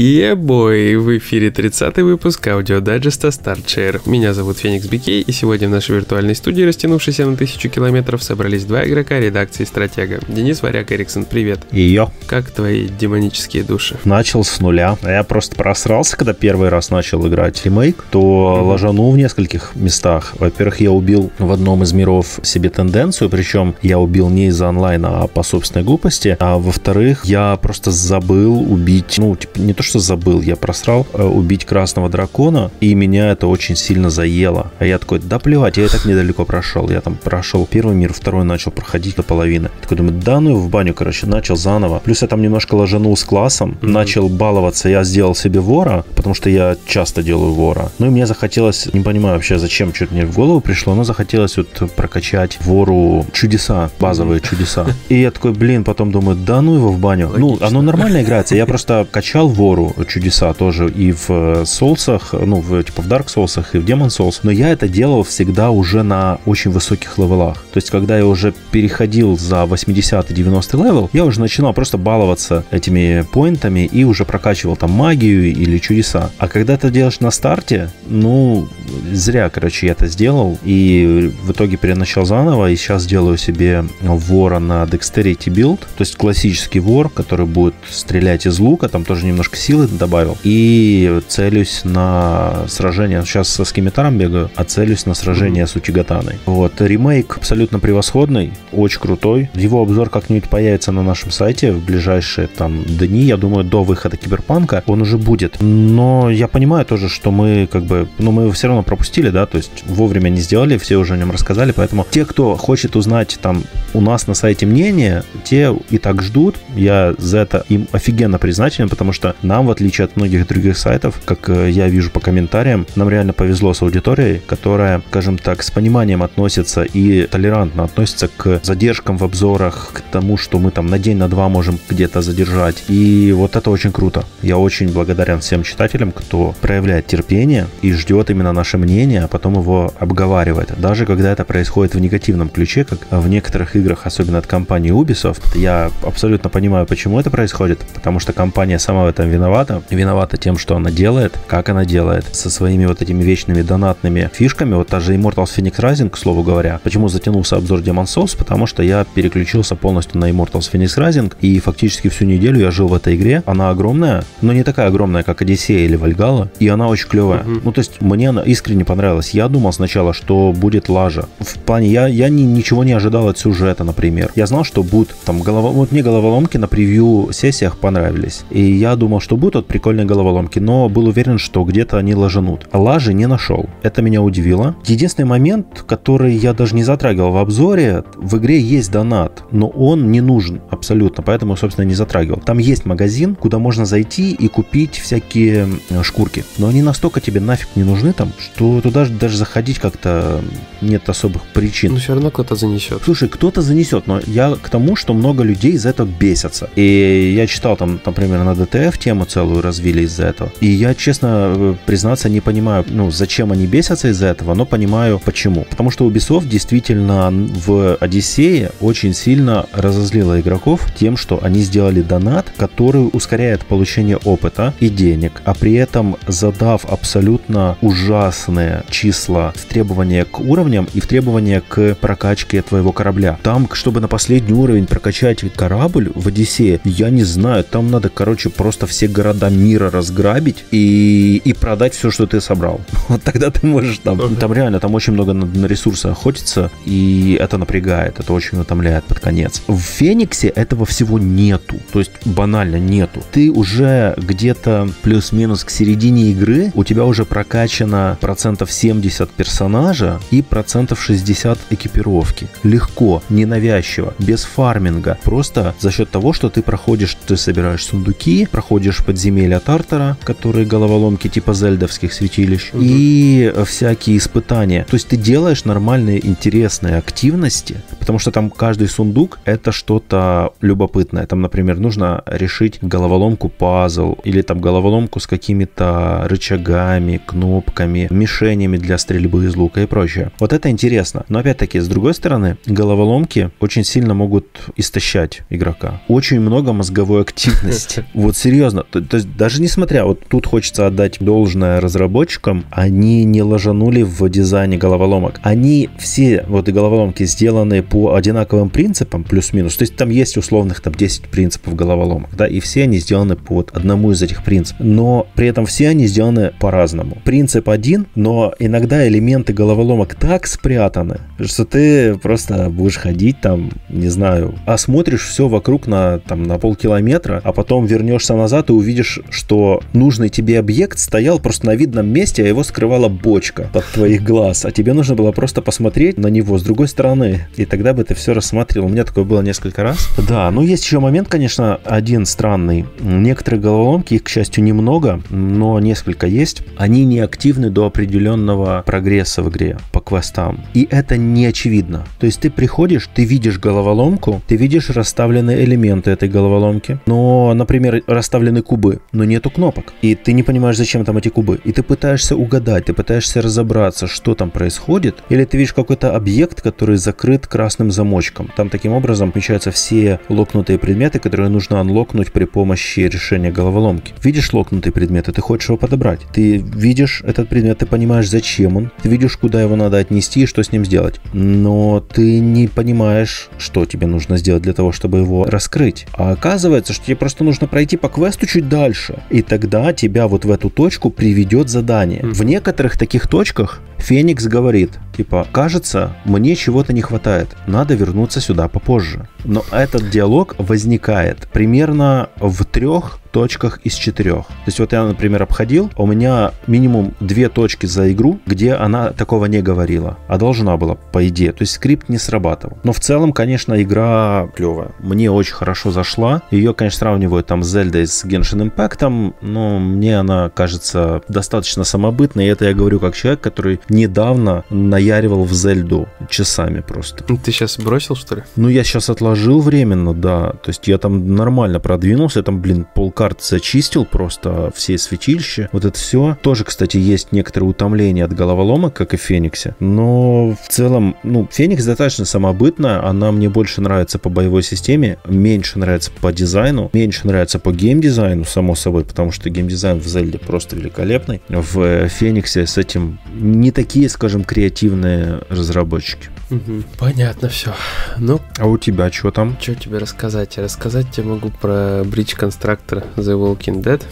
Ебой, 0.00 0.96
в 0.96 1.18
эфире 1.18 1.48
30-й 1.48 2.02
выпуск 2.02 2.46
аудиодайджеста 2.48 3.28
StartShare. 3.28 4.00
Меня 4.06 4.32
зовут 4.32 4.56
Феникс 4.56 4.86
Бикей, 4.86 5.20
и 5.20 5.30
сегодня 5.30 5.68
в 5.68 5.72
нашей 5.72 5.96
виртуальной 5.96 6.34
студии, 6.34 6.62
растянувшейся 6.62 7.26
на 7.26 7.36
тысячу 7.36 7.68
километров, 7.68 8.22
собрались 8.22 8.64
два 8.64 8.82
игрока 8.86 9.20
редакции 9.20 9.64
«Стратега». 9.64 10.20
Денис 10.26 10.62
Варяк 10.62 10.90
Эриксон, 10.90 11.26
привет. 11.26 11.60
Yeah. 11.70 12.10
Как 12.26 12.50
твои 12.50 12.88
демонические 12.88 13.62
души? 13.62 13.98
Начал 14.06 14.42
с 14.42 14.58
нуля. 14.60 14.96
Я 15.02 15.22
просто 15.22 15.54
просрался, 15.54 16.16
когда 16.16 16.32
первый 16.32 16.70
раз 16.70 16.88
начал 16.88 17.28
играть 17.28 17.62
ремейк, 17.66 18.02
то 18.10 18.20
mm-hmm. 18.20 18.62
ложанул 18.62 19.12
в 19.12 19.18
нескольких 19.18 19.72
местах. 19.74 20.32
Во-первых, 20.38 20.80
я 20.80 20.92
убил 20.92 21.30
в 21.38 21.52
одном 21.52 21.82
из 21.82 21.92
миров 21.92 22.40
себе 22.42 22.70
тенденцию, 22.70 23.28
причем 23.28 23.74
я 23.82 23.98
убил 23.98 24.30
не 24.30 24.46
из-за 24.46 24.70
онлайна, 24.70 25.24
а 25.24 25.26
по 25.26 25.42
собственной 25.42 25.84
глупости. 25.84 26.38
А 26.40 26.56
во-вторых, 26.56 27.26
я 27.26 27.58
просто 27.60 27.90
забыл 27.90 28.62
убить, 28.72 29.16
ну, 29.18 29.36
типа, 29.36 29.58
не 29.58 29.74
то, 29.74 29.82
что 29.89 29.89
забыл, 29.98 30.40
я 30.40 30.56
просрал 30.56 31.06
э, 31.12 31.24
убить 31.24 31.64
красного 31.64 32.08
дракона, 32.08 32.70
и 32.80 32.94
меня 32.94 33.30
это 33.30 33.46
очень 33.46 33.76
сильно 33.76 34.10
заело. 34.10 34.70
А 34.78 34.86
я 34.86 34.98
такой, 34.98 35.18
да 35.18 35.38
плевать, 35.38 35.76
я 35.76 35.86
и 35.86 35.88
так 35.88 36.04
недалеко 36.04 36.44
прошел. 36.44 36.88
Я 36.90 37.00
там 37.00 37.16
прошел 37.16 37.66
первый 37.66 37.96
мир, 37.96 38.12
второй 38.12 38.44
начал 38.44 38.70
проходить 38.70 39.16
до 39.16 39.22
половины. 39.22 39.70
Такой 39.80 39.96
думаю, 39.96 40.14
да 40.14 40.40
ну 40.40 40.56
в 40.56 40.68
баню, 40.68 40.94
короче, 40.94 41.26
начал 41.26 41.56
заново. 41.56 42.00
Плюс 42.04 42.22
я 42.22 42.28
там 42.28 42.42
немножко 42.42 42.74
ложанул 42.74 43.16
с 43.16 43.24
классом, 43.24 43.76
mm-hmm. 43.80 43.88
начал 43.88 44.28
баловаться, 44.28 44.88
я 44.88 45.02
сделал 45.02 45.34
себе 45.34 45.60
вора, 45.60 46.04
потому 46.14 46.34
что 46.34 46.50
я 46.50 46.76
часто 46.86 47.22
делаю 47.22 47.52
вора. 47.52 47.90
Ну 47.98 48.06
и 48.06 48.10
мне 48.10 48.26
захотелось, 48.26 48.88
не 48.92 49.00
понимаю 49.00 49.34
вообще, 49.34 49.58
зачем, 49.58 49.92
что-то 49.94 50.14
мне 50.14 50.26
в 50.26 50.34
голову 50.34 50.60
пришло, 50.60 50.94
но 50.94 51.04
захотелось 51.04 51.56
вот 51.56 51.68
прокачать 51.96 52.58
вору 52.60 53.26
чудеса, 53.32 53.90
базовые 53.98 54.40
чудеса. 54.40 54.86
И 55.08 55.20
я 55.20 55.30
такой, 55.30 55.52
блин, 55.52 55.84
потом 55.84 56.12
думаю, 56.12 56.36
да 56.36 56.60
ну 56.60 56.76
его 56.76 56.88
в 56.92 56.98
баню. 56.98 57.32
Ну, 57.36 57.58
оно 57.60 57.82
нормально 57.82 58.22
играется. 58.22 58.54
Я 58.54 58.66
просто 58.70 59.06
качал 59.10 59.48
вор 59.48 59.79
Тору 59.80 60.04
чудеса 60.04 60.52
тоже 60.52 60.90
и 60.90 61.12
в 61.12 61.64
Соусах, 61.64 62.32
ну, 62.32 62.60
в, 62.60 62.82
типа 62.82 63.02
в 63.02 63.08
Dark 63.08 63.26
Souls 63.26 63.64
и 63.72 63.78
в 63.78 63.84
Demon 63.84 64.08
Souls, 64.08 64.40
но 64.42 64.50
я 64.50 64.70
это 64.70 64.88
делал 64.88 65.22
всегда 65.22 65.70
уже 65.70 66.02
на 66.02 66.38
очень 66.46 66.70
высоких 66.70 67.18
левелах. 67.18 67.64
То 67.72 67.78
есть, 67.78 67.90
когда 67.90 68.18
я 68.18 68.26
уже 68.26 68.52
переходил 68.70 69.38
за 69.38 69.64
80-90 69.64 70.84
левел, 70.84 71.10
я 71.12 71.24
уже 71.24 71.40
начинал 71.40 71.72
просто 71.72 71.98
баловаться 71.98 72.64
этими 72.70 73.24
поинтами 73.32 73.86
и 73.86 74.04
уже 74.04 74.24
прокачивал 74.24 74.76
там 74.76 74.90
магию 74.90 75.50
или 75.50 75.78
чудеса. 75.78 76.30
А 76.38 76.48
когда 76.48 76.76
ты 76.76 76.90
делаешь 76.90 77.20
на 77.20 77.30
старте, 77.30 77.90
ну, 78.06 78.68
зря, 79.12 79.48
короче, 79.50 79.86
я 79.86 79.92
это 79.92 80.06
сделал, 80.06 80.58
и 80.64 81.32
в 81.42 81.52
итоге 81.52 81.76
переначал 81.76 82.24
заново, 82.24 82.70
и 82.70 82.76
сейчас 82.76 83.06
делаю 83.06 83.38
себе 83.38 83.84
вора 84.02 84.58
на 84.58 84.82
Dexterity 84.84 85.46
Build, 85.46 85.80
то 85.80 86.00
есть 86.00 86.16
классический 86.16 86.80
вор, 86.80 87.08
который 87.08 87.46
будет 87.46 87.74
стрелять 87.88 88.46
из 88.46 88.58
лука, 88.58 88.88
там 88.88 89.04
тоже 89.04 89.26
немножко 89.26 89.56
силы 89.70 89.86
добавил. 89.86 90.36
И 90.42 91.20
целюсь 91.28 91.82
на 91.84 92.66
сражение. 92.66 93.22
Сейчас 93.24 93.48
со 93.48 93.64
скимитаром 93.64 94.18
бегаю, 94.18 94.50
а 94.56 94.64
целюсь 94.64 95.06
на 95.06 95.14
сражение 95.14 95.64
mm-hmm. 95.64 95.68
с 95.68 95.76
Утигатаной. 95.76 96.38
Вот. 96.46 96.80
Ремейк 96.80 97.36
абсолютно 97.36 97.78
превосходный, 97.78 98.52
очень 98.72 98.98
крутой. 98.98 99.48
Его 99.54 99.80
обзор 99.82 100.10
как-нибудь 100.10 100.48
появится 100.48 100.90
на 100.90 101.04
нашем 101.04 101.30
сайте 101.30 101.70
в 101.70 101.84
ближайшие 101.84 102.48
там 102.48 102.82
дни. 102.84 103.22
Я 103.22 103.36
думаю, 103.36 103.64
до 103.64 103.84
выхода 103.84 104.16
Киберпанка 104.16 104.82
он 104.86 105.02
уже 105.02 105.18
будет. 105.18 105.58
Но 105.60 106.30
я 106.30 106.48
понимаю 106.48 106.84
тоже, 106.84 107.08
что 107.08 107.30
мы 107.30 107.68
как 107.70 107.84
бы, 107.84 108.08
ну 108.18 108.32
мы 108.32 108.42
его 108.42 108.52
все 108.52 108.66
равно 108.66 108.82
пропустили, 108.82 109.30
да, 109.30 109.46
то 109.46 109.56
есть 109.56 109.84
вовремя 109.86 110.30
не 110.30 110.40
сделали, 110.40 110.78
все 110.78 110.96
уже 110.96 111.14
о 111.14 111.16
нем 111.16 111.30
рассказали, 111.30 111.70
поэтому 111.70 112.04
те, 112.10 112.24
кто 112.24 112.56
хочет 112.56 112.96
узнать 112.96 113.38
там 113.40 113.62
у 113.94 114.00
нас 114.00 114.26
на 114.26 114.34
сайте 114.34 114.66
мнение, 114.66 115.22
те 115.44 115.72
и 115.90 115.98
так 115.98 116.22
ждут. 116.22 116.56
Я 116.74 117.14
за 117.18 117.38
это 117.38 117.64
им 117.68 117.86
офигенно 117.92 118.38
признателен, 118.38 118.88
потому 118.88 119.12
что 119.12 119.36
нам, 119.42 119.59
в 119.66 119.70
отличие 119.70 120.04
от 120.04 120.16
многих 120.16 120.46
других 120.46 120.76
сайтов, 120.76 121.20
как 121.24 121.48
э, 121.48 121.70
я 121.70 121.88
вижу 121.88 122.10
по 122.10 122.20
комментариям, 122.20 122.86
нам 122.96 123.08
реально 123.08 123.32
повезло 123.32 123.74
с 123.74 123.82
аудиторией, 123.82 124.40
которая, 124.46 125.02
скажем 125.10 125.38
так, 125.38 125.62
с 125.62 125.70
пониманием 125.70 126.22
относится 126.22 126.82
и 126.82 127.26
толерантно 127.26 127.84
относится 127.84 128.28
к 128.28 128.60
задержкам 128.62 129.16
в 129.16 129.24
обзорах, 129.24 129.90
к 129.92 130.00
тому, 130.00 130.36
что 130.36 130.58
мы 130.58 130.70
там 130.70 130.86
на 130.86 130.98
день, 130.98 131.16
на 131.16 131.28
два 131.28 131.48
можем 131.48 131.78
где-то 131.88 132.22
задержать. 132.22 132.84
И 132.88 133.32
вот 133.36 133.56
это 133.56 133.70
очень 133.70 133.92
круто. 133.92 134.24
Я 134.42 134.58
очень 134.58 134.92
благодарен 134.92 135.40
всем 135.40 135.62
читателям, 135.62 136.12
кто 136.12 136.54
проявляет 136.60 137.06
терпение 137.06 137.66
и 137.82 137.92
ждет 137.92 138.30
именно 138.30 138.52
наше 138.52 138.78
мнение, 138.78 139.22
а 139.22 139.28
потом 139.28 139.54
его 139.54 139.92
обговаривает. 139.98 140.72
Даже 140.78 141.06
когда 141.06 141.32
это 141.32 141.44
происходит 141.44 141.94
в 141.94 142.00
негативном 142.00 142.48
ключе, 142.48 142.84
как 142.84 143.06
в 143.10 143.28
некоторых 143.28 143.76
играх, 143.76 144.06
особенно 144.06 144.38
от 144.38 144.46
компании 144.46 144.92
Ubisoft, 144.92 145.58
я 145.58 145.90
абсолютно 146.02 146.50
понимаю, 146.50 146.86
почему 146.86 147.20
это 147.20 147.30
происходит, 147.30 147.78
потому 147.94 148.20
что 148.20 148.32
компания 148.32 148.78
сама 148.78 149.04
в 149.04 149.08
этом 149.08 149.28
виновата. 149.28 149.49
Виновата 149.90 150.36
тем, 150.36 150.56
что 150.58 150.76
она 150.76 150.90
делает, 150.90 151.36
как 151.48 151.68
она 151.68 151.84
делает, 151.84 152.24
со 152.32 152.50
своими 152.50 152.86
вот 152.86 153.02
этими 153.02 153.22
вечными 153.22 153.62
донатными 153.62 154.30
фишками. 154.32 154.74
Вот 154.74 154.88
та 154.88 155.00
же 155.00 155.14
Immortals 155.14 155.50
Phoenix 155.56 155.80
Rising, 155.80 156.10
к 156.10 156.16
слову 156.16 156.42
говоря. 156.42 156.80
Почему 156.84 157.08
затянулся 157.08 157.56
обзор 157.56 157.80
Demon 157.80 158.04
Souls? 158.04 158.36
Потому 158.36 158.66
что 158.66 158.82
я 158.82 159.04
переключился 159.04 159.74
полностью 159.74 160.20
на 160.20 160.30
Immortals 160.30 160.70
Phoenix 160.72 160.96
Rising, 160.96 161.32
и 161.40 161.58
фактически 161.58 162.08
всю 162.08 162.26
неделю 162.26 162.60
я 162.60 162.70
жил 162.70 162.88
в 162.88 162.94
этой 162.94 163.16
игре. 163.16 163.42
Она 163.44 163.70
огромная, 163.70 164.24
но 164.40 164.52
не 164.52 164.62
такая 164.62 164.86
огромная, 164.86 165.22
как 165.22 165.42
Одиссея 165.42 165.84
или 165.84 165.96
Вальгала, 165.96 166.48
и 166.60 166.68
она 166.68 166.88
очень 166.88 167.08
клевая. 167.08 167.42
Uh-huh. 167.42 167.60
Ну, 167.64 167.72
то 167.72 167.80
есть 167.80 168.00
мне 168.00 168.28
она 168.28 168.42
искренне 168.42 168.84
понравилась. 168.84 169.30
Я 169.30 169.48
думал 169.48 169.72
сначала, 169.72 170.14
что 170.14 170.52
будет 170.52 170.88
лажа. 170.88 171.26
В 171.40 171.58
плане, 171.58 171.88
я, 171.88 172.06
я 172.06 172.28
ни, 172.28 172.42
ничего 172.42 172.84
не 172.84 172.92
ожидал 172.92 173.28
от 173.28 173.38
сюжета, 173.38 173.84
например. 173.84 174.30
Я 174.36 174.46
знал, 174.46 174.64
что 174.64 174.82
будут 174.82 175.14
там 175.24 175.42
голова... 175.42 175.70
Вот 175.70 175.92
мне 175.92 176.02
головоломки 176.02 176.56
на 176.56 176.68
превью-сессиях 176.68 177.78
понравились. 177.78 178.42
И 178.50 178.60
я 178.60 178.96
думал, 178.96 179.20
что 179.20 179.29
будут 179.36 179.60
вот 179.60 179.66
прикольные 179.66 180.06
головоломки, 180.06 180.58
но 180.58 180.88
был 180.88 181.06
уверен, 181.06 181.38
что 181.38 181.64
где-то 181.64 181.98
они 181.98 182.14
ложанут. 182.14 182.66
А 182.72 182.78
лажи 182.78 183.12
не 183.12 183.26
нашел. 183.26 183.68
Это 183.82 184.02
меня 184.02 184.22
удивило. 184.22 184.74
Единственный 184.86 185.26
момент, 185.26 185.84
который 185.86 186.34
я 186.34 186.52
даже 186.52 186.74
не 186.74 186.84
затрагивал 186.84 187.32
в 187.32 187.36
обзоре, 187.36 188.04
в 188.16 188.38
игре 188.38 188.60
есть 188.60 188.90
донат, 188.90 189.44
но 189.50 189.68
он 189.68 190.10
не 190.10 190.20
нужен 190.20 190.60
абсолютно, 190.70 191.22
поэтому, 191.22 191.56
собственно, 191.56 191.84
не 191.84 191.94
затрагивал. 191.94 192.40
Там 192.40 192.58
есть 192.58 192.86
магазин, 192.86 193.34
куда 193.34 193.58
можно 193.58 193.84
зайти 193.84 194.32
и 194.32 194.48
купить 194.48 194.98
всякие 194.98 195.68
шкурки. 196.02 196.44
Но 196.58 196.68
они 196.68 196.82
настолько 196.82 197.20
тебе 197.20 197.40
нафиг 197.40 197.68
не 197.74 197.84
нужны 197.84 198.12
там, 198.12 198.32
что 198.38 198.80
туда 198.80 199.06
даже 199.06 199.36
заходить 199.36 199.78
как-то 199.78 200.40
нет 200.80 201.08
особых 201.08 201.42
причин. 201.42 201.92
Но 201.92 201.98
все 201.98 202.14
равно 202.14 202.30
кто-то 202.30 202.56
занесет. 202.56 203.02
Слушай, 203.04 203.28
кто-то 203.28 203.62
занесет, 203.62 204.06
но 204.06 204.20
я 204.26 204.56
к 204.60 204.68
тому, 204.68 204.96
что 204.96 205.14
много 205.14 205.42
людей 205.42 205.72
из 205.72 205.86
этого 205.86 206.06
бесятся. 206.06 206.70
И 206.76 207.34
я 207.36 207.46
читал 207.46 207.76
там, 207.76 208.00
например, 208.04 208.44
на 208.44 208.54
ДТФ 208.54 208.98
тему 208.98 209.19
целую 209.24 209.62
развили 209.62 210.02
из-за 210.02 210.26
этого. 210.26 210.52
И 210.60 210.66
я, 210.66 210.94
честно 210.94 211.54
э, 211.54 211.74
признаться, 211.86 212.28
не 212.28 212.40
понимаю, 212.40 212.84
ну, 212.88 213.10
зачем 213.10 213.52
они 213.52 213.66
бесятся 213.66 214.08
из-за 214.08 214.26
этого, 214.26 214.54
но 214.54 214.66
понимаю 214.66 215.20
почему. 215.24 215.66
Потому 215.68 215.90
что 215.90 216.08
Ubisoft 216.08 216.46
действительно 216.48 217.30
в 217.30 217.96
Одиссее 217.96 218.70
очень 218.80 219.14
сильно 219.14 219.66
разозлила 219.72 220.40
игроков 220.40 220.86
тем, 220.94 221.16
что 221.16 221.40
они 221.42 221.60
сделали 221.60 222.02
донат, 222.02 222.52
который 222.56 223.08
ускоряет 223.12 223.64
получение 223.64 224.16
опыта 224.16 224.74
и 224.80 224.88
денег, 224.88 225.42
а 225.44 225.54
при 225.54 225.74
этом 225.74 226.16
задав 226.26 226.84
абсолютно 226.84 227.76
ужасные 227.80 228.84
числа 228.90 229.52
в 229.54 229.64
требования 229.66 230.24
к 230.24 230.40
уровням 230.40 230.88
и 230.94 231.00
в 231.00 231.06
требования 231.06 231.62
к 231.66 231.94
прокачке 231.94 232.62
твоего 232.62 232.92
корабля. 232.92 233.38
Там, 233.42 233.68
чтобы 233.72 234.00
на 234.00 234.08
последний 234.08 234.54
уровень 234.54 234.86
прокачать 234.86 235.40
корабль 235.54 236.10
в 236.14 236.28
Одиссее, 236.28 236.80
я 236.84 237.10
не 237.10 237.24
знаю, 237.24 237.64
там 237.64 237.90
надо, 237.90 238.08
короче, 238.08 238.50
просто 238.50 238.86
все 238.86 239.06
города 239.10 239.50
мира 239.50 239.90
разграбить 239.90 240.64
и, 240.70 241.40
и 241.44 241.52
продать 241.52 241.94
все, 241.94 242.10
что 242.10 242.26
ты 242.26 242.40
собрал. 242.40 242.80
Вот 243.08 243.22
тогда 243.22 243.50
ты 243.50 243.66
можешь 243.66 243.98
там... 243.98 244.20
Okay. 244.20 244.36
Там 244.36 244.52
реально, 244.52 244.78
там 244.80 244.94
очень 244.94 245.12
много 245.12 245.32
на, 245.32 245.46
на 245.46 245.66
ресурсы 245.66 246.06
охотиться, 246.06 246.70
и 246.86 247.36
это 247.40 247.58
напрягает, 247.58 248.20
это 248.20 248.32
очень 248.32 248.58
утомляет 248.60 249.04
под 249.04 249.20
конец. 249.20 249.62
В 249.66 249.80
Фениксе 249.80 250.48
этого 250.48 250.86
всего 250.86 251.18
нету. 251.18 251.76
То 251.92 251.98
есть 251.98 252.12
банально 252.24 252.76
нету. 252.76 253.22
Ты 253.32 253.50
уже 253.50 254.14
где-то 254.16 254.88
плюс-минус 255.02 255.64
к 255.64 255.70
середине 255.70 256.30
игры, 256.30 256.70
у 256.74 256.84
тебя 256.84 257.04
уже 257.04 257.24
прокачано 257.24 258.16
процентов 258.20 258.72
70 258.72 259.30
персонажа 259.30 260.20
и 260.30 260.42
процентов 260.42 261.02
60 261.02 261.58
экипировки. 261.70 262.48
Легко, 262.62 263.22
ненавязчиво, 263.28 264.14
без 264.18 264.44
фарминга. 264.44 265.18
Просто 265.24 265.74
за 265.80 265.90
счет 265.90 266.10
того, 266.10 266.32
что 266.32 266.48
ты 266.48 266.62
проходишь, 266.62 267.16
ты 267.26 267.36
собираешь 267.36 267.84
сундуки, 267.84 268.46
проходишь 268.50 268.99
подземелья 269.04 269.60
Тартара, 269.60 270.16
которые 270.24 270.66
головоломки 270.66 271.28
типа 271.28 271.54
зельдовских 271.54 272.12
святилищ, 272.12 272.70
угу. 272.72 272.82
и 272.82 273.52
всякие 273.66 274.16
испытания. 274.16 274.84
То 274.88 274.94
есть 274.94 275.08
ты 275.08 275.16
делаешь 275.16 275.64
нормальные, 275.64 276.26
интересные 276.26 276.96
активности, 276.96 277.76
потому 277.98 278.18
что 278.18 278.30
там 278.30 278.50
каждый 278.50 278.88
сундук 278.88 279.38
это 279.44 279.72
что-то 279.72 280.52
любопытное. 280.60 281.26
Там, 281.26 281.40
например, 281.40 281.78
нужно 281.78 282.22
решить 282.26 282.78
головоломку 282.82 283.48
пазл, 283.48 284.16
или 284.24 284.42
там 284.42 284.60
головоломку 284.60 285.20
с 285.20 285.26
какими-то 285.26 286.24
рычагами, 286.26 287.20
кнопками, 287.24 288.08
мишенями 288.10 288.76
для 288.76 288.98
стрельбы 288.98 289.44
из 289.44 289.56
лука 289.56 289.82
и 289.82 289.86
прочее. 289.86 290.32
Вот 290.38 290.52
это 290.52 290.70
интересно. 290.70 291.24
Но 291.28 291.38
опять-таки, 291.38 291.78
с 291.80 291.88
другой 291.88 292.14
стороны, 292.14 292.56
головоломки 292.66 293.50
очень 293.60 293.84
сильно 293.84 294.14
могут 294.14 294.46
истощать 294.76 295.42
игрока. 295.50 296.00
Очень 296.08 296.40
много 296.40 296.72
мозговой 296.72 297.22
активности. 297.22 298.04
Вот 298.14 298.36
серьезно. 298.36 298.84
То, 298.90 299.00
то 299.00 299.16
есть 299.16 299.36
даже 299.36 299.62
несмотря, 299.62 300.04
вот 300.04 300.20
тут 300.28 300.46
хочется 300.46 300.86
отдать 300.86 301.18
должное 301.20 301.80
разработчикам, 301.80 302.64
они 302.70 303.24
не 303.24 303.42
ложанули 303.42 304.02
в 304.02 304.28
дизайне 304.28 304.76
головоломок. 304.76 305.40
Они 305.42 305.88
все, 305.98 306.44
вот 306.48 306.68
и 306.68 306.72
головоломки, 306.72 307.24
сделаны 307.24 307.82
по 307.82 308.14
одинаковым 308.14 308.70
принципам, 308.70 309.24
плюс-минус. 309.24 309.76
То 309.76 309.82
есть 309.82 309.96
там 309.96 310.10
есть 310.10 310.36
условных 310.36 310.80
там 310.80 310.94
10 310.94 311.24
принципов 311.24 311.74
головоломок, 311.74 312.30
да, 312.36 312.46
и 312.46 312.60
все 312.60 312.84
они 312.84 312.98
сделаны 312.98 313.36
по 313.36 313.54
вот 313.54 313.70
одному 313.74 314.12
из 314.12 314.22
этих 314.22 314.42
принципов. 314.42 314.84
Но 314.84 315.26
при 315.34 315.48
этом 315.48 315.66
все 315.66 315.88
они 315.88 316.06
сделаны 316.06 316.52
по-разному. 316.58 317.18
Принцип 317.24 317.68
один, 317.68 318.06
но 318.14 318.54
иногда 318.58 319.06
элементы 319.06 319.52
головоломок 319.52 320.14
так 320.14 320.46
спрятаны, 320.46 321.20
что 321.40 321.64
ты 321.64 322.16
просто 322.16 322.68
будешь 322.70 322.96
ходить 322.96 323.40
там, 323.40 323.70
не 323.88 324.08
знаю, 324.08 324.54
осмотришь 324.66 325.26
все 325.26 325.48
вокруг 325.48 325.86
на, 325.86 326.18
там, 326.18 326.42
на 326.42 326.58
полкилометра, 326.58 327.40
а 327.44 327.52
потом 327.52 327.86
вернешься 327.86 328.34
назад 328.34 328.70
и 328.70 328.72
увидишь, 328.80 329.20
что 329.30 329.80
нужный 329.92 330.28
тебе 330.28 330.58
объект 330.58 330.98
стоял 330.98 331.38
просто 331.38 331.66
на 331.66 331.74
видном 331.74 332.08
месте, 332.08 332.44
а 332.44 332.48
его 332.48 332.64
скрывала 332.64 333.08
бочка 333.08 333.70
под 333.72 333.84
твоих 333.86 334.22
глаз, 334.22 334.64
а 334.64 334.70
тебе 334.70 334.92
нужно 334.92 335.14
было 335.14 335.32
просто 335.32 335.62
посмотреть 335.62 336.18
на 336.18 336.26
него 336.26 336.58
с 336.58 336.62
другой 336.62 336.88
стороны, 336.88 337.46
и 337.56 337.64
тогда 337.64 337.92
бы 337.92 338.04
ты 338.04 338.14
все 338.14 338.34
рассмотрел. 338.34 338.86
У 338.86 338.88
меня 338.88 339.04
такое 339.04 339.24
было 339.24 339.40
несколько 339.40 339.82
раз. 339.82 340.08
Да, 340.28 340.50
ну 340.50 340.62
есть 340.62 340.84
еще 340.84 341.00
момент, 341.00 341.28
конечно, 341.28 341.80
один 341.84 342.26
странный. 342.26 342.86
Некоторые 343.00 343.60
головоломки, 343.60 344.14
их, 344.14 344.24
к 344.24 344.28
счастью, 344.28 344.64
немного, 344.64 345.20
но 345.30 345.78
несколько 345.80 346.26
есть. 346.26 346.62
Они 346.76 347.04
не 347.04 347.20
активны 347.20 347.70
до 347.70 347.86
определенного 347.86 348.82
прогресса 348.84 349.42
в 349.42 349.50
игре 349.50 349.78
по 349.92 350.00
квестам. 350.00 350.60
И 350.74 350.88
это 350.90 351.16
не 351.16 351.46
очевидно. 351.46 352.06
То 352.18 352.26
есть 352.26 352.40
ты 352.40 352.50
приходишь, 352.50 353.08
ты 353.14 353.24
видишь 353.24 353.58
головоломку, 353.58 354.42
ты 354.46 354.56
видишь 354.56 354.90
расставленные 354.90 355.64
элементы 355.64 356.10
этой 356.10 356.28
головоломки, 356.28 356.98
но, 357.06 357.52
например, 357.54 358.02
расставлены 358.06 358.62
кубы, 358.70 359.00
но 359.10 359.24
нету 359.24 359.50
кнопок. 359.50 359.92
И 360.00 360.14
ты 360.14 360.32
не 360.32 360.44
понимаешь, 360.44 360.76
зачем 360.76 361.04
там 361.04 361.18
эти 361.18 361.28
кубы. 361.28 361.60
И 361.64 361.72
ты 361.72 361.82
пытаешься 361.82 362.36
угадать, 362.36 362.84
ты 362.84 362.92
пытаешься 362.92 363.42
разобраться, 363.42 364.06
что 364.06 364.36
там 364.36 364.52
происходит. 364.52 365.24
Или 365.28 365.44
ты 365.44 365.56
видишь 365.56 365.72
какой-то 365.72 366.14
объект, 366.14 366.62
который 366.62 366.96
закрыт 366.96 367.48
красным 367.48 367.90
замочком. 367.90 368.48
Там 368.56 368.68
таким 368.68 368.92
образом 368.92 369.32
помещаются 369.32 369.72
все 369.72 370.20
локнутые 370.28 370.78
предметы, 370.78 371.18
которые 371.18 371.48
нужно 371.48 371.80
анлокнуть 371.80 372.30
при 372.30 372.44
помощи 372.44 373.00
решения 373.00 373.50
головоломки. 373.50 374.14
Видишь 374.22 374.52
локнутый 374.52 374.92
предмет, 374.92 375.28
и 375.28 375.32
ты 375.32 375.40
хочешь 375.40 375.68
его 375.68 375.76
подобрать. 375.76 376.20
Ты 376.32 376.58
видишь 376.58 377.24
этот 377.26 377.48
предмет, 377.48 377.78
ты 377.78 377.86
понимаешь, 377.86 378.30
зачем 378.30 378.76
он, 378.76 378.92
ты 379.02 379.08
видишь, 379.08 379.36
куда 379.36 379.60
его 379.60 379.74
надо 379.74 379.96
отнести 379.96 380.42
и 380.42 380.46
что 380.46 380.62
с 380.62 380.70
ним 380.70 380.84
сделать. 380.84 381.20
Но 381.32 381.98
ты 381.98 382.38
не 382.38 382.68
понимаешь, 382.68 383.48
что 383.58 383.84
тебе 383.84 384.06
нужно 384.06 384.36
сделать 384.36 384.62
для 384.62 384.74
того, 384.74 384.92
чтобы 384.92 385.18
его 385.18 385.44
раскрыть. 385.44 386.06
А 386.12 386.30
оказывается, 386.30 386.92
что 386.92 387.06
тебе 387.06 387.16
просто 387.16 387.42
нужно 387.42 387.66
пройти 387.66 387.96
по 387.96 388.08
квесту 388.08 388.46
чуть 388.46 388.59
дальше. 388.60 389.22
И 389.30 389.42
тогда 389.42 389.92
тебя 389.92 390.28
вот 390.28 390.44
в 390.44 390.50
эту 390.50 390.70
точку 390.70 391.10
приведет 391.10 391.68
задание. 391.68 392.22
В 392.22 392.42
некоторых 392.44 392.96
таких 392.96 393.28
точках 393.28 393.80
Феникс 393.98 394.46
говорит, 394.46 394.92
типа, 395.16 395.46
кажется, 395.52 396.16
мне 396.24 396.56
чего-то 396.56 396.92
не 396.92 397.02
хватает, 397.02 397.56
надо 397.66 397.94
вернуться 397.94 398.40
сюда 398.40 398.68
попозже. 398.68 399.28
Но 399.44 399.64
этот 399.70 400.10
диалог 400.10 400.54
возникает 400.58 401.48
примерно 401.52 402.30
в 402.38 402.64
трех 402.64 403.18
точках 403.30 403.80
из 403.84 403.94
четырех. 403.94 404.46
То 404.46 404.66
есть 404.66 404.78
вот 404.78 404.92
я, 404.92 405.04
например, 405.04 405.42
обходил, 405.42 405.90
у 405.96 406.06
меня 406.06 406.52
минимум 406.66 407.14
две 407.20 407.48
точки 407.48 407.86
за 407.86 408.12
игру, 408.12 408.40
где 408.46 408.74
она 408.74 409.10
такого 409.10 409.46
не 409.46 409.62
говорила, 409.62 410.18
а 410.28 410.38
должна 410.38 410.76
была, 410.76 410.94
по 410.94 411.26
идее. 411.26 411.52
То 411.52 411.62
есть 411.62 411.74
скрипт 411.74 412.08
не 412.08 412.18
срабатывал. 412.18 412.78
Но 412.84 412.92
в 412.92 413.00
целом, 413.00 413.32
конечно, 413.32 413.80
игра 413.82 414.48
клевая. 414.54 414.92
Мне 414.98 415.30
очень 415.30 415.54
хорошо 415.54 415.90
зашла. 415.90 416.42
Ее, 416.50 416.74
конечно, 416.74 416.98
сравнивают 416.98 417.46
там 417.46 417.62
с 417.62 417.70
Зельдой 417.70 418.06
с 418.06 418.24
Genshin 418.24 418.70
Impact, 418.70 419.34
но 419.40 419.78
мне 419.78 420.18
она 420.18 420.50
кажется 420.50 421.22
достаточно 421.28 421.84
самобытной. 421.84 422.46
И 422.46 422.48
это 422.48 422.66
я 422.66 422.74
говорю 422.74 423.00
как 423.00 423.14
человек, 423.14 423.40
который 423.40 423.80
недавно 423.88 424.64
наяривал 424.70 425.44
в 425.44 425.52
Зельду 425.52 426.08
часами 426.28 426.80
просто. 426.80 427.24
Ты 427.24 427.52
сейчас 427.52 427.78
бросил, 427.78 428.16
что 428.16 428.36
ли? 428.36 428.42
Ну, 428.56 428.68
я 428.68 428.84
сейчас 428.84 429.10
отложил 429.10 429.60
временно, 429.60 430.14
да. 430.14 430.52
То 430.62 430.68
есть 430.68 430.86
я 430.88 430.98
там 430.98 431.34
нормально 431.34 431.80
продвинулся, 431.80 432.40
я 432.40 432.42
там, 432.42 432.60
блин, 432.60 432.86
пол 432.94 433.10
карт 433.20 433.42
зачистил 433.42 434.06
просто 434.06 434.72
все 434.74 434.96
святилища. 434.96 435.68
Вот 435.72 435.84
это 435.84 435.98
все. 435.98 436.38
Тоже, 436.40 436.64
кстати, 436.64 436.96
есть 436.96 437.32
некоторое 437.32 437.66
утомление 437.66 438.24
от 438.24 438.32
головоломок, 438.32 438.94
как 438.94 439.12
и 439.12 439.18
в 439.18 439.20
Фениксе. 439.20 439.74
Но 439.78 440.56
в 440.64 440.68
целом, 440.70 441.14
ну, 441.22 441.46
Феникс 441.52 441.84
достаточно 441.84 442.24
самобытная. 442.24 443.06
Она 443.06 443.30
мне 443.30 443.50
больше 443.50 443.82
нравится 443.82 444.18
по 444.18 444.30
боевой 444.30 444.62
системе, 444.62 445.18
меньше 445.26 445.78
нравится 445.78 446.10
по 446.18 446.32
дизайну, 446.32 446.88
меньше 446.94 447.26
нравится 447.26 447.58
по 447.58 447.72
геймдизайну, 447.72 448.46
само 448.46 448.74
собой, 448.74 449.04
потому 449.04 449.32
что 449.32 449.50
геймдизайн 449.50 450.00
в 450.00 450.06
Зельде 450.06 450.38
просто 450.38 450.74
великолепный. 450.76 451.42
В 451.50 452.08
Фениксе 452.08 452.66
с 452.66 452.78
этим 452.78 453.18
не 453.34 453.70
такие, 453.70 454.08
скажем, 454.08 454.44
креативные 454.44 455.42
разработчики. 455.50 456.30
Угу. 456.50 456.84
Понятно 456.98 457.48
все. 457.48 457.74
Ну, 458.18 458.40
а 458.58 458.66
у 458.66 458.78
тебя 458.78 459.12
что 459.12 459.30
там? 459.30 459.56
Что 459.60 459.74
тебе 459.74 459.98
рассказать? 459.98 460.58
Рассказать 460.58 461.10
тебе 461.10 461.28
могу 461.28 461.50
про 461.50 462.00
Bridge 462.00 462.36
Constructor 462.38 463.04
The 463.16 463.34
Walking 463.34 463.82
Dead. 463.82 464.02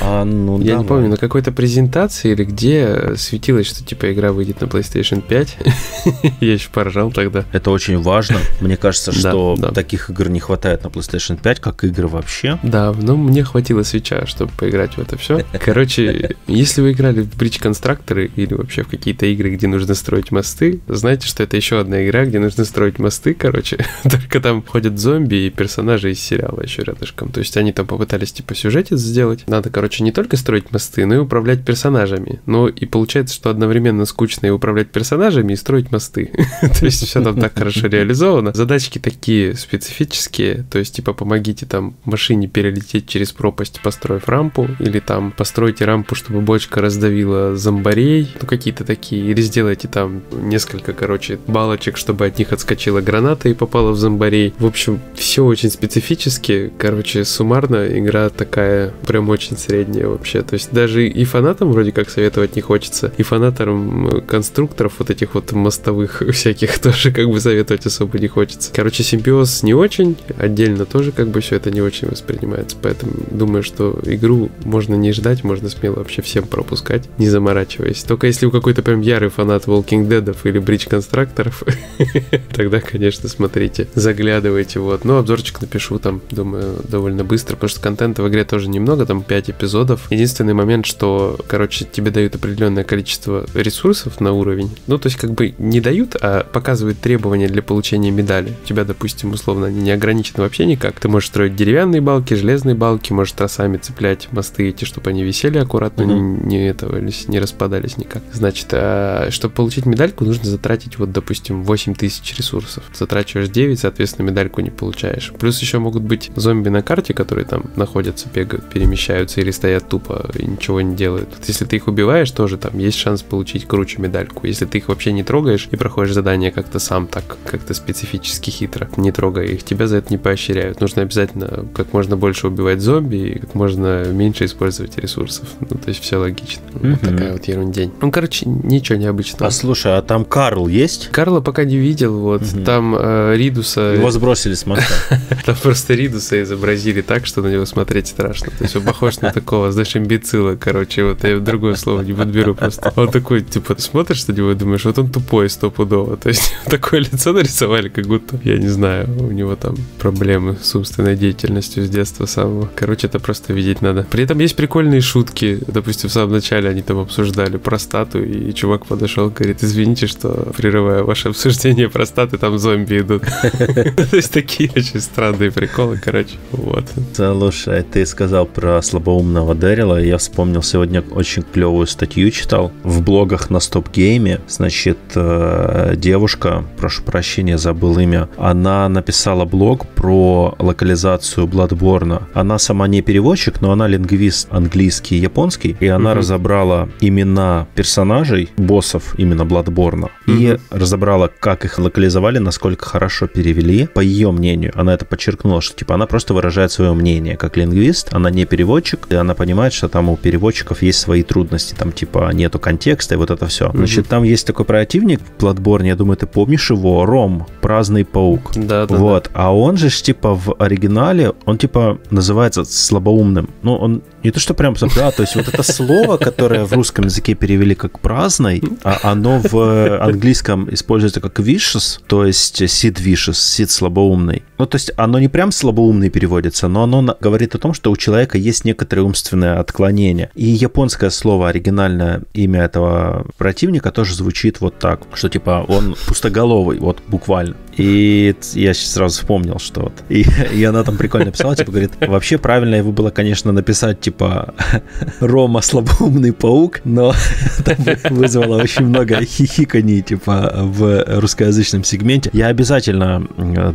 А, 0.00 0.24
ну 0.24 0.60
Я 0.62 0.76
не 0.76 0.84
помню, 0.84 1.08
на 1.08 1.16
какой-то 1.16 1.52
презентации 1.52 2.32
или 2.32 2.44
где 2.44 3.14
светилось, 3.16 3.66
что 3.66 3.84
типа 3.84 4.12
игра 4.12 4.32
выйдет 4.32 4.60
на 4.60 4.66
PlayStation 4.66 5.22
5. 5.26 5.56
Я 6.40 6.52
еще 6.52 6.68
поржал 6.70 7.10
тогда. 7.10 7.44
Это 7.52 7.70
очень 7.70 8.00
важно. 8.00 8.38
Мне 8.60 8.76
кажется, 8.76 9.12
что 9.12 9.56
таких 9.74 10.10
игр 10.10 10.28
не 10.28 10.40
хватает 10.40 10.84
на 10.84 10.88
PlayStation 10.88 11.40
5, 11.40 11.60
как 11.60 11.84
игры 11.84 12.08
вообще. 12.08 12.58
Да, 12.62 12.92
но 12.92 13.16
мне 13.16 13.44
хватило 13.44 13.82
свеча, 13.82 14.26
чтобы 14.26 14.52
поиграть 14.56 14.96
в 14.96 14.98
это 14.98 15.16
все. 15.16 15.44
Короче, 15.64 16.36
если 16.46 16.82
вы 16.82 16.92
играли 16.92 17.22
в 17.22 17.36
Bridge 17.36 17.60
Constructor 17.60 18.30
или 18.36 18.54
вообще 18.54 18.82
в 18.82 18.88
какие-то 18.88 19.26
игры, 19.26 19.50
где 19.50 19.66
нужно 19.66 19.94
строить 19.94 20.30
мосты, 20.30 20.80
знаете, 20.88 21.26
что 21.26 21.42
это 21.42 21.56
еще 21.56 21.80
одна 21.80 22.04
игра, 22.04 22.24
где 22.24 22.38
нужно 22.38 22.64
строить 22.64 22.98
мосты, 22.98 23.34
короче. 23.34 23.78
Только 24.02 24.40
там 24.40 24.62
ходят 24.62 24.98
зомби 24.98 25.46
и 25.46 25.50
персонажи 25.50 26.12
из 26.12 26.20
сериала 26.20 26.60
еще 26.60 26.82
рядышком. 26.82 27.30
То 27.30 27.40
есть 27.40 27.56
они 27.56 27.72
там 27.72 27.86
попытались 27.86 28.32
типа 28.32 28.43
сюжетец 28.52 28.98
сделать. 28.98 29.44
Надо, 29.46 29.70
короче, 29.70 30.04
не 30.04 30.12
только 30.12 30.36
строить 30.36 30.70
мосты, 30.70 31.06
но 31.06 31.14
и 31.14 31.18
управлять 31.18 31.64
персонажами. 31.64 32.40
Ну 32.46 32.68
и 32.68 32.84
получается, 32.84 33.34
что 33.34 33.48
одновременно 33.48 34.04
скучно 34.04 34.46
и 34.46 34.50
управлять 34.50 34.90
персонажами, 34.90 35.54
и 35.54 35.56
строить 35.56 35.90
мосты. 35.90 36.30
То 36.60 36.84
есть 36.84 37.06
все 37.06 37.22
там 37.22 37.40
так 37.40 37.56
хорошо 37.56 37.86
реализовано. 37.86 38.52
Задачки 38.52 38.98
такие 38.98 39.54
специфические. 39.54 40.64
То 40.70 40.78
есть 40.78 40.96
типа 40.96 41.12
помогите 41.12 41.64
там 41.66 41.94
машине 42.04 42.48
перелететь 42.48 43.08
через 43.08 43.32
пропасть, 43.32 43.80
построив 43.82 44.28
рампу. 44.28 44.68
Или 44.78 45.00
там 45.00 45.32
постройте 45.32 45.84
рампу, 45.84 46.14
чтобы 46.14 46.40
бочка 46.40 46.80
раздавила 46.80 47.56
зомбарей. 47.56 48.34
Ну 48.40 48.46
какие-то 48.46 48.84
такие. 48.84 49.24
Или 49.24 49.40
сделайте 49.40 49.88
там 49.88 50.22
несколько, 50.32 50.92
короче, 50.92 51.38
балочек, 51.46 51.96
чтобы 51.96 52.26
от 52.26 52.38
них 52.38 52.52
отскочила 52.52 53.00
граната 53.00 53.48
и 53.48 53.54
попала 53.54 53.92
в 53.92 53.96
зомбарей. 53.96 54.52
В 54.58 54.66
общем, 54.66 55.00
все 55.14 55.44
очень 55.44 55.70
специфически. 55.70 56.72
Короче, 56.78 57.24
суммарно 57.24 57.86
игра 57.98 58.28
такая 58.36 58.92
прям 59.06 59.28
очень 59.28 59.56
средняя 59.56 60.06
вообще. 60.06 60.42
То 60.42 60.54
есть 60.54 60.72
даже 60.72 61.06
и 61.06 61.24
фанатам 61.24 61.72
вроде 61.72 61.92
как 61.92 62.10
советовать 62.10 62.56
не 62.56 62.62
хочется, 62.62 63.12
и 63.16 63.22
фанатам 63.22 64.22
конструкторов 64.26 64.94
вот 64.98 65.10
этих 65.10 65.34
вот 65.34 65.52
мостовых 65.52 66.22
всяких 66.32 66.78
тоже 66.80 67.12
как 67.12 67.28
бы 67.28 67.40
советовать 67.40 67.86
особо 67.86 68.18
не 68.18 68.28
хочется. 68.28 68.72
Короче, 68.74 69.02
симбиоз 69.02 69.62
не 69.62 69.74
очень, 69.74 70.16
отдельно 70.38 70.84
тоже 70.84 71.12
как 71.12 71.28
бы 71.28 71.40
все 71.40 71.56
это 71.56 71.70
не 71.70 71.80
очень 71.80 72.08
воспринимается, 72.08 72.76
поэтому 72.80 73.12
думаю, 73.30 73.62
что 73.62 73.98
игру 74.04 74.50
можно 74.64 74.94
не 74.94 75.12
ждать, 75.12 75.44
можно 75.44 75.68
смело 75.68 75.96
вообще 75.96 76.22
всем 76.22 76.44
пропускать, 76.44 77.08
не 77.18 77.28
заморачиваясь. 77.28 78.02
Только 78.02 78.26
если 78.26 78.46
у 78.46 78.50
какой-то 78.50 78.82
прям 78.82 79.00
ярый 79.00 79.28
фанат 79.28 79.64
Walking 79.64 80.08
Dead 80.08 80.36
или 80.44 80.60
Bridge 80.60 80.88
конструкторов, 80.88 81.62
тогда, 82.52 82.80
конечно, 82.80 83.28
смотрите, 83.28 83.88
заглядывайте, 83.94 84.80
вот. 84.80 85.04
Ну, 85.04 85.16
обзорчик 85.16 85.60
напишу 85.60 85.98
там, 85.98 86.20
думаю, 86.30 86.76
довольно 86.88 87.24
быстро, 87.24 87.54
потому 87.54 87.68
что 87.68 87.80
контента 87.80 88.22
в 88.24 88.28
игре 88.28 88.44
тоже 88.44 88.68
немного, 88.68 89.06
там 89.06 89.22
5 89.22 89.50
эпизодов. 89.50 90.10
Единственный 90.10 90.54
момент, 90.54 90.86
что, 90.86 91.38
короче, 91.46 91.84
тебе 91.84 92.10
дают 92.10 92.34
определенное 92.34 92.84
количество 92.84 93.46
ресурсов 93.54 94.20
на 94.20 94.32
уровень. 94.32 94.70
Ну, 94.86 94.98
то 94.98 95.06
есть, 95.06 95.18
как 95.18 95.32
бы 95.32 95.54
не 95.58 95.80
дают, 95.80 96.16
а 96.20 96.44
показывают 96.44 96.98
требования 97.00 97.48
для 97.48 97.62
получения 97.62 98.10
медали. 98.10 98.52
У 98.64 98.66
тебя, 98.66 98.84
допустим, 98.84 99.32
условно, 99.32 99.66
они 99.66 99.82
не 99.82 99.90
ограничены 99.92 100.42
вообще 100.42 100.66
никак. 100.66 100.98
Ты 101.00 101.08
можешь 101.08 101.28
строить 101.28 101.56
деревянные 101.56 102.00
балки, 102.00 102.34
железные 102.34 102.74
балки, 102.74 103.12
можешь 103.12 103.32
тросами 103.32 103.76
цеплять 103.76 104.28
мосты 104.32 104.68
эти, 104.68 104.84
чтобы 104.84 105.10
они 105.10 105.22
висели 105.22 105.58
аккуратно, 105.58 106.02
mm-hmm. 106.02 106.46
не, 106.46 106.56
не 106.56 106.68
этого, 106.68 106.98
не 106.98 107.38
распадались 107.38 107.98
никак. 107.98 108.22
Значит, 108.32 108.68
а, 108.72 109.28
чтобы 109.30 109.54
получить 109.54 109.86
медальку, 109.86 110.24
нужно 110.24 110.48
затратить, 110.48 110.98
вот, 110.98 111.12
допустим, 111.12 111.62
8 111.62 111.94
тысяч 111.94 112.36
ресурсов. 112.36 112.84
Затрачиваешь 112.94 113.48
9, 113.48 113.78
соответственно, 113.78 114.26
медальку 114.26 114.60
не 114.60 114.70
получаешь. 114.70 115.32
Плюс 115.38 115.60
еще 115.60 115.78
могут 115.78 116.02
быть 116.02 116.30
зомби 116.36 116.68
на 116.68 116.82
карте, 116.82 117.14
которые 117.14 117.44
там 117.44 117.64
находят 117.76 118.13
движутся, 118.14 118.28
бегают, 118.32 118.64
перемещаются 118.70 119.40
или 119.40 119.50
стоят 119.50 119.88
тупо 119.88 120.30
и 120.34 120.46
ничего 120.46 120.80
не 120.80 120.94
делают. 120.94 121.28
Вот 121.36 121.46
если 121.48 121.64
ты 121.64 121.76
их 121.76 121.88
убиваешь, 121.88 122.30
тоже 122.30 122.56
там 122.56 122.78
есть 122.78 122.98
шанс 122.98 123.22
получить 123.22 123.66
круче 123.66 124.00
медальку. 124.00 124.46
Если 124.46 124.64
ты 124.64 124.78
их 124.78 124.88
вообще 124.88 125.12
не 125.12 125.22
трогаешь 125.22 125.68
и 125.70 125.76
проходишь 125.76 126.14
задание 126.14 126.50
как-то 126.50 126.78
сам 126.78 127.06
так, 127.06 127.36
как-то 127.44 127.74
специфически 127.74 128.50
хитро, 128.50 128.88
не 128.96 129.12
трогая 129.12 129.46
их, 129.46 129.64
тебя 129.64 129.86
за 129.86 129.96
это 129.96 130.08
не 130.10 130.18
поощряют. 130.18 130.80
Нужно 130.80 131.02
обязательно 131.02 131.66
как 131.74 131.92
можно 131.92 132.16
больше 132.16 132.48
убивать 132.48 132.80
зомби 132.80 133.16
и 133.16 133.38
как 133.38 133.54
можно 133.54 134.04
меньше 134.04 134.44
использовать 134.44 134.98
ресурсов. 134.98 135.48
Ну, 135.60 135.66
то 135.78 135.88
есть 135.88 136.00
все 136.00 136.16
логично. 136.16 136.62
Mm-hmm. 136.72 136.90
Вот 136.90 137.00
такая 137.00 137.32
вот 137.32 137.44
ерундень. 137.44 137.92
Ну, 138.00 138.10
короче, 138.10 138.46
ничего 138.46 138.98
необычного. 138.98 139.46
А 139.46 139.50
слушай, 139.50 139.96
а 139.96 140.02
там 140.02 140.24
Карл 140.24 140.68
есть? 140.68 141.08
Карла 141.10 141.40
пока 141.40 141.64
не 141.64 141.76
видел, 141.76 142.18
вот. 142.18 142.42
Mm-hmm. 142.42 142.64
Там 142.64 142.94
э, 142.98 143.34
Ридуса... 143.36 143.94
Его 143.94 144.10
сбросили 144.10 144.54
с 144.54 144.66
моста. 144.66 144.84
Там 145.44 145.56
просто 145.56 145.94
Ридуса 145.94 146.42
изобразили 146.42 147.02
так, 147.02 147.26
что 147.26 147.42
на 147.42 147.48
него 147.48 147.64
смотреть 147.66 148.03
страшно. 148.08 148.48
То 148.58 148.64
есть 148.64 148.76
он 148.76 148.82
похож 148.82 149.20
на 149.20 149.30
такого, 149.30 149.72
знаешь, 149.72 149.96
имбецила, 149.96 150.56
короче. 150.56 151.04
Вот 151.04 151.24
я 151.24 151.38
другое 151.38 151.74
слово 151.76 152.02
не 152.02 152.12
подберу 152.12 152.54
просто. 152.54 152.92
Он 152.96 153.08
такой, 153.08 153.42
типа, 153.42 153.76
смотришь 153.78 154.26
на 154.26 154.32
него 154.32 154.52
и 154.52 154.54
думаешь, 154.54 154.84
вот 154.84 154.98
он 154.98 155.10
тупой 155.10 155.48
стопудово. 155.50 156.16
То 156.16 156.28
есть 156.28 156.54
такое 156.66 157.00
лицо 157.00 157.32
нарисовали, 157.32 157.88
как 157.88 158.06
будто, 158.06 158.38
я 158.44 158.58
не 158.58 158.68
знаю, 158.68 159.08
у 159.18 159.30
него 159.30 159.56
там 159.56 159.76
проблемы 159.98 160.56
с 160.62 160.74
умственной 160.74 161.16
деятельностью 161.16 161.84
с 161.84 161.88
детства 161.88 162.26
самого. 162.26 162.70
Короче, 162.74 163.06
это 163.06 163.18
просто 163.18 163.52
видеть 163.52 163.82
надо. 163.82 164.06
При 164.10 164.24
этом 164.24 164.38
есть 164.38 164.56
прикольные 164.56 165.00
шутки. 165.00 165.60
Допустим, 165.66 166.08
в 166.08 166.12
самом 166.12 166.32
начале 166.32 166.68
они 166.68 166.82
там 166.82 166.98
обсуждали 166.98 167.56
простату, 167.56 168.22
и 168.22 168.52
чувак 168.52 168.86
подошел, 168.86 169.30
говорит, 169.30 169.62
извините, 169.62 170.06
что 170.06 170.52
прерываю 170.56 171.04
ваше 171.04 171.28
обсуждение 171.28 171.88
простаты, 171.88 172.38
там 172.38 172.58
зомби 172.58 173.00
идут. 173.00 173.22
То 173.42 174.16
есть 174.16 174.32
такие 174.32 174.70
очень 174.74 175.00
странные 175.00 175.50
приколы, 175.50 175.98
короче. 176.02 176.36
Вот. 176.52 176.84
Слушай, 177.14 177.83
ты 177.90 178.06
сказал 178.06 178.46
про 178.46 178.82
слабоумного 178.82 179.54
Дэрила, 179.54 180.00
я 180.00 180.18
вспомнил 180.18 180.62
сегодня 180.62 181.02
очень 181.10 181.42
клевую 181.42 181.86
статью 181.86 182.30
читал 182.30 182.72
в 182.82 183.02
блогах 183.02 183.50
на 183.50 183.60
Стоп 183.60 183.88
Гейме. 183.90 184.40
Значит, 184.48 184.98
э, 185.14 185.94
девушка, 185.96 186.64
прошу 186.76 187.02
прощения, 187.02 187.58
забыл 187.58 187.98
имя, 187.98 188.28
она 188.36 188.88
написала 188.88 189.44
блог 189.44 189.86
про 189.86 190.54
локализацию 190.58 191.46
Bloodborne. 191.46 192.22
Она 192.34 192.58
сама 192.58 192.88
не 192.88 193.02
переводчик, 193.02 193.60
но 193.60 193.72
она 193.72 193.86
лингвист 193.86 194.48
английский 194.50 195.16
и 195.16 195.20
японский, 195.20 195.76
и 195.80 195.86
она 195.86 196.12
mm-hmm. 196.12 196.18
разобрала 196.18 196.88
имена 197.00 197.66
персонажей, 197.74 198.50
боссов 198.56 199.14
именно 199.18 199.42
Bloodborne, 199.42 200.10
mm-hmm. 200.26 200.56
и 200.56 200.58
разобрала, 200.70 201.28
как 201.28 201.64
их 201.64 201.78
локализовали, 201.78 202.38
насколько 202.38 202.84
хорошо 202.86 203.26
перевели. 203.26 203.86
По 203.86 204.00
ее 204.00 204.32
мнению, 204.32 204.72
она 204.74 204.94
это 204.94 205.04
подчеркнула, 205.04 205.60
что 205.60 205.76
типа 205.76 205.94
она 205.94 206.06
просто 206.06 206.34
выражает 206.34 206.72
свое 206.72 206.92
мнение 206.94 207.36
как 207.36 207.56
лингвист, 207.56 207.73
она 208.12 208.30
не 208.30 208.44
переводчик, 208.44 209.06
и 209.10 209.14
она 209.14 209.34
понимает, 209.34 209.72
что 209.72 209.88
там 209.88 210.08
у 210.08 210.16
переводчиков 210.16 210.82
есть 210.82 210.98
свои 210.98 211.22
трудности, 211.22 211.74
там 211.74 211.92
типа 211.92 212.30
нету 212.32 212.58
контекста 212.58 213.14
и 213.14 213.18
вот 213.18 213.30
это 213.30 213.46
все. 213.46 213.66
Mm-hmm. 213.66 213.76
Значит, 213.76 214.08
там 214.08 214.22
есть 214.22 214.46
такой 214.46 214.64
противник 214.64 215.20
в 215.20 215.42
Bloodborne, 215.42 215.86
я 215.86 215.96
думаю, 215.96 216.16
ты 216.16 216.26
помнишь 216.26 216.70
его, 216.70 217.04
Ром, 217.04 217.46
праздный 217.60 218.04
паук. 218.04 218.52
Да, 218.54 218.86
да. 218.86 218.96
Вот, 218.96 219.24
да. 219.24 219.30
а 219.34 219.54
он 219.54 219.76
же 219.76 219.90
типа 219.90 220.34
в 220.34 220.54
оригинале, 220.58 221.32
он 221.44 221.58
типа 221.58 221.98
называется 222.10 222.64
слабоумным. 222.64 223.50
Ну, 223.62 223.76
он 223.76 224.02
не 224.22 224.30
то, 224.30 224.40
что 224.40 224.54
прям, 224.54 224.74
да, 224.96 225.10
то 225.10 225.22
есть 225.22 225.36
вот 225.36 225.48
это 225.48 225.62
слово, 225.62 226.16
которое 226.16 226.64
в 226.64 226.72
русском 226.72 227.04
языке 227.06 227.34
перевели 227.34 227.74
как 227.74 228.00
праздный, 228.00 228.62
а 228.82 228.98
оно 229.02 229.40
в 229.42 229.98
английском 230.00 230.72
используется 230.72 231.20
как 231.20 231.40
vicious, 231.40 232.00
то 232.06 232.24
есть 232.24 232.62
sid 232.62 233.02
vicious, 233.02 233.32
sid 233.32 233.68
слабоумный. 233.68 234.42
Ну, 234.58 234.66
то 234.66 234.76
есть 234.76 234.92
оно 234.96 235.18
не 235.18 235.28
прям 235.28 235.52
слабоумный 235.52 236.10
переводится, 236.10 236.68
но 236.68 236.84
оно 236.84 237.16
говорит 237.20 237.54
о 237.54 237.58
том, 237.64 237.72
что 237.72 237.90
у 237.90 237.96
человека 237.96 238.36
есть 238.36 238.66
некоторые 238.66 239.06
умственные 239.06 239.54
отклонения. 239.54 240.30
И 240.34 240.44
японское 240.44 241.08
слово, 241.08 241.48
оригинальное 241.48 242.20
имя 242.34 242.60
этого 242.64 243.24
противника 243.38 243.90
тоже 243.90 244.14
звучит 244.14 244.60
вот 244.60 244.78
так, 244.78 245.00
что 245.14 245.30
типа 245.30 245.64
он 245.66 245.96
пустоголовый, 246.06 246.78
вот 246.78 246.98
буквально. 247.08 247.56
И 247.76 248.34
я 248.54 248.74
сразу 248.74 249.20
вспомнил, 249.20 249.58
что 249.58 249.82
вот. 249.82 249.92
И, 250.08 250.26
и 250.54 250.64
она 250.64 250.82
там 250.84 250.96
прикольно 250.96 251.30
писала, 251.30 251.56
типа, 251.56 251.70
говорит, 251.70 251.92
вообще 252.00 252.38
правильно 252.38 252.76
его 252.76 252.92
было, 252.92 253.10
конечно, 253.10 253.52
написать, 253.52 254.00
типа, 254.00 254.54
Рома 255.20 255.60
слабоумный 255.60 256.32
паук, 256.32 256.80
но 256.84 257.14
это 257.58 257.98
вызвало 258.10 258.62
очень 258.62 258.86
много 258.86 259.24
хихиканий, 259.24 260.02
типа, 260.02 260.52
в 260.56 261.04
русскоязычном 261.20 261.84
сегменте. 261.84 262.30
Я 262.32 262.46
обязательно 262.46 263.26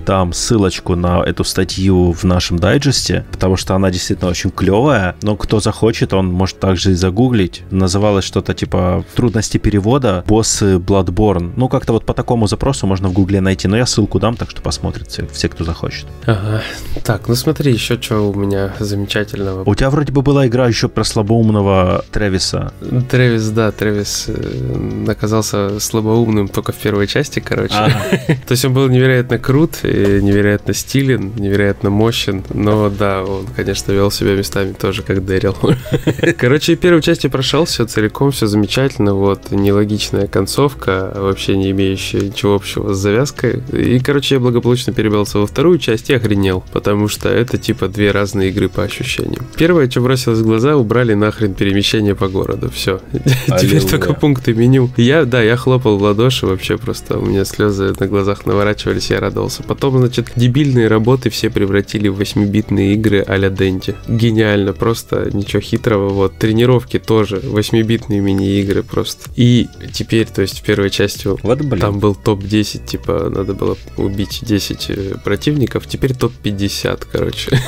дам 0.05 0.33
ссылочку 0.33 0.95
на 0.95 1.23
эту 1.23 1.43
статью 1.43 2.11
в 2.11 2.23
нашем 2.23 2.59
дайджесте, 2.59 3.25
потому 3.31 3.55
что 3.57 3.75
она 3.75 3.91
действительно 3.91 4.29
очень 4.29 4.51
клевая, 4.51 5.15
но 5.21 5.35
кто 5.35 5.59
захочет, 5.59 6.13
он 6.13 6.27
может 6.27 6.59
также 6.59 6.91
и 6.91 6.93
загуглить. 6.93 7.63
Называлось 7.71 8.25
что-то 8.25 8.53
типа 8.53 9.03
«Трудности 9.15 9.57
перевода. 9.57 10.23
Боссы 10.27 10.75
Bloodborne». 10.77 11.53
Ну, 11.55 11.67
как-то 11.67 11.93
вот 11.93 12.05
по 12.05 12.13
такому 12.13 12.47
запросу 12.47 12.87
можно 12.87 13.09
в 13.09 13.13
гугле 13.13 13.41
найти, 13.41 13.67
но 13.67 13.77
я 13.77 13.85
ссылку 13.89 14.19
дам, 14.19 14.35
так 14.35 14.49
что 14.49 14.61
посмотрят 14.61 15.09
все, 15.09 15.27
все 15.27 15.49
кто 15.49 15.63
захочет. 15.63 16.05
Ага. 16.25 16.61
Так, 17.03 17.27
ну 17.27 17.35
смотри, 17.35 17.73
еще 17.73 17.99
что 18.01 18.29
у 18.29 18.33
меня 18.33 18.73
замечательного. 18.79 19.63
У 19.65 19.75
тебя 19.75 19.89
вроде 19.89 20.11
бы 20.11 20.21
была 20.21 20.47
игра 20.47 20.67
еще 20.67 20.87
про 20.89 21.03
слабоумного 21.03 22.05
Тревиса. 22.11 22.73
Тревис, 23.09 23.49
да, 23.49 23.71
Тревис 23.71 24.25
э, 24.27 25.05
оказался 25.07 25.79
слабоумным 25.79 26.47
только 26.47 26.71
в 26.71 26.75
первой 26.75 27.07
части, 27.07 27.39
короче. 27.39 27.75
Ага. 27.75 28.01
То 28.47 28.51
есть 28.51 28.65
он 28.65 28.73
был 28.73 28.87
невероятно 28.89 29.37
крут, 29.37 29.83
невероятно 29.83 30.73
стилен, 30.73 31.33
невероятно 31.35 31.89
мощен, 31.89 32.43
но 32.53 32.89
да, 32.89 33.23
он, 33.23 33.47
конечно, 33.55 33.91
вел 33.91 34.11
себя 34.11 34.35
местами 34.35 34.73
тоже 34.73 35.03
как 35.03 35.25
Дэрил. 35.25 35.55
Короче, 36.37 36.75
первую 36.75 37.01
часть 37.01 37.23
я 37.23 37.29
прошел, 37.29 37.65
все 37.65 37.85
целиком, 37.85 38.31
все 38.31 38.47
замечательно, 38.47 39.13
вот, 39.13 39.51
нелогичная 39.51 40.27
концовка, 40.27 41.11
вообще 41.15 41.57
не 41.57 41.71
имеющая 41.71 42.21
ничего 42.21 42.55
общего 42.55 42.93
с 42.93 42.97
завязкой, 42.97 43.61
и, 43.79 43.99
короче, 43.99 44.35
я 44.35 44.41
благополучно 44.41 44.93
перебрался 44.93 45.39
во 45.39 45.47
вторую 45.47 45.79
часть 45.79 46.09
и 46.09 46.13
охренел, 46.13 46.63
потому 46.71 47.07
что 47.07 47.29
это 47.29 47.57
типа 47.57 47.87
две 47.87 48.11
разные 48.11 48.49
игры 48.49 48.69
по 48.69 48.83
ощущениям. 48.83 49.45
Первое, 49.57 49.89
что 49.89 50.01
бросилось 50.01 50.39
в 50.39 50.43
глаза, 50.43 50.75
убрали 50.75 51.13
нахрен 51.13 51.53
перемещение 51.53 52.15
по 52.15 52.27
городу. 52.27 52.69
Все. 52.69 52.99
Теперь 53.59 53.83
только 53.83 54.13
пункты 54.13 54.53
меню. 54.53 54.89
Я, 54.97 55.25
да, 55.25 55.41
я 55.41 55.55
хлопал 55.55 55.97
в 55.97 56.01
ладоши 56.01 56.45
вообще 56.45 56.77
просто. 56.77 57.17
У 57.17 57.25
меня 57.25 57.45
слезы 57.45 57.93
на 57.99 58.07
глазах 58.07 58.45
наворачивались, 58.45 59.09
я 59.09 59.19
радовался. 59.19 59.63
Потом, 59.63 59.97
значит, 59.99 60.31
дебильные 60.35 60.87
работы 60.87 61.29
все 61.29 61.49
превратили 61.49 62.07
в 62.07 62.19
8-битные 62.19 62.93
игры 62.93 63.23
а-ля 63.25 63.49
Денди. 63.49 63.95
Гениально, 64.07 64.73
просто 64.73 65.29
ничего 65.33 65.61
хитрого. 65.61 66.09
Вот, 66.09 66.37
тренировки 66.37 66.99
тоже, 66.99 67.37
8-битные 67.37 68.19
мини-игры 68.19 68.83
просто. 68.83 69.29
И 69.35 69.67
теперь, 69.93 70.27
то 70.27 70.41
есть 70.41 70.59
в 70.59 70.63
первой 70.63 70.89
части 70.89 71.27
вот, 71.27 71.41
там 71.79 71.99
был 71.99 72.15
топ-10, 72.15 72.85
типа, 72.85 73.29
надо 73.29 73.53
было 73.53 73.68
было 73.69 73.77
убить 73.97 74.39
10 74.41 74.89
э, 74.89 75.15
противников, 75.23 75.87
теперь 75.87 76.13
топ-50, 76.15 77.07
короче. 77.11 77.59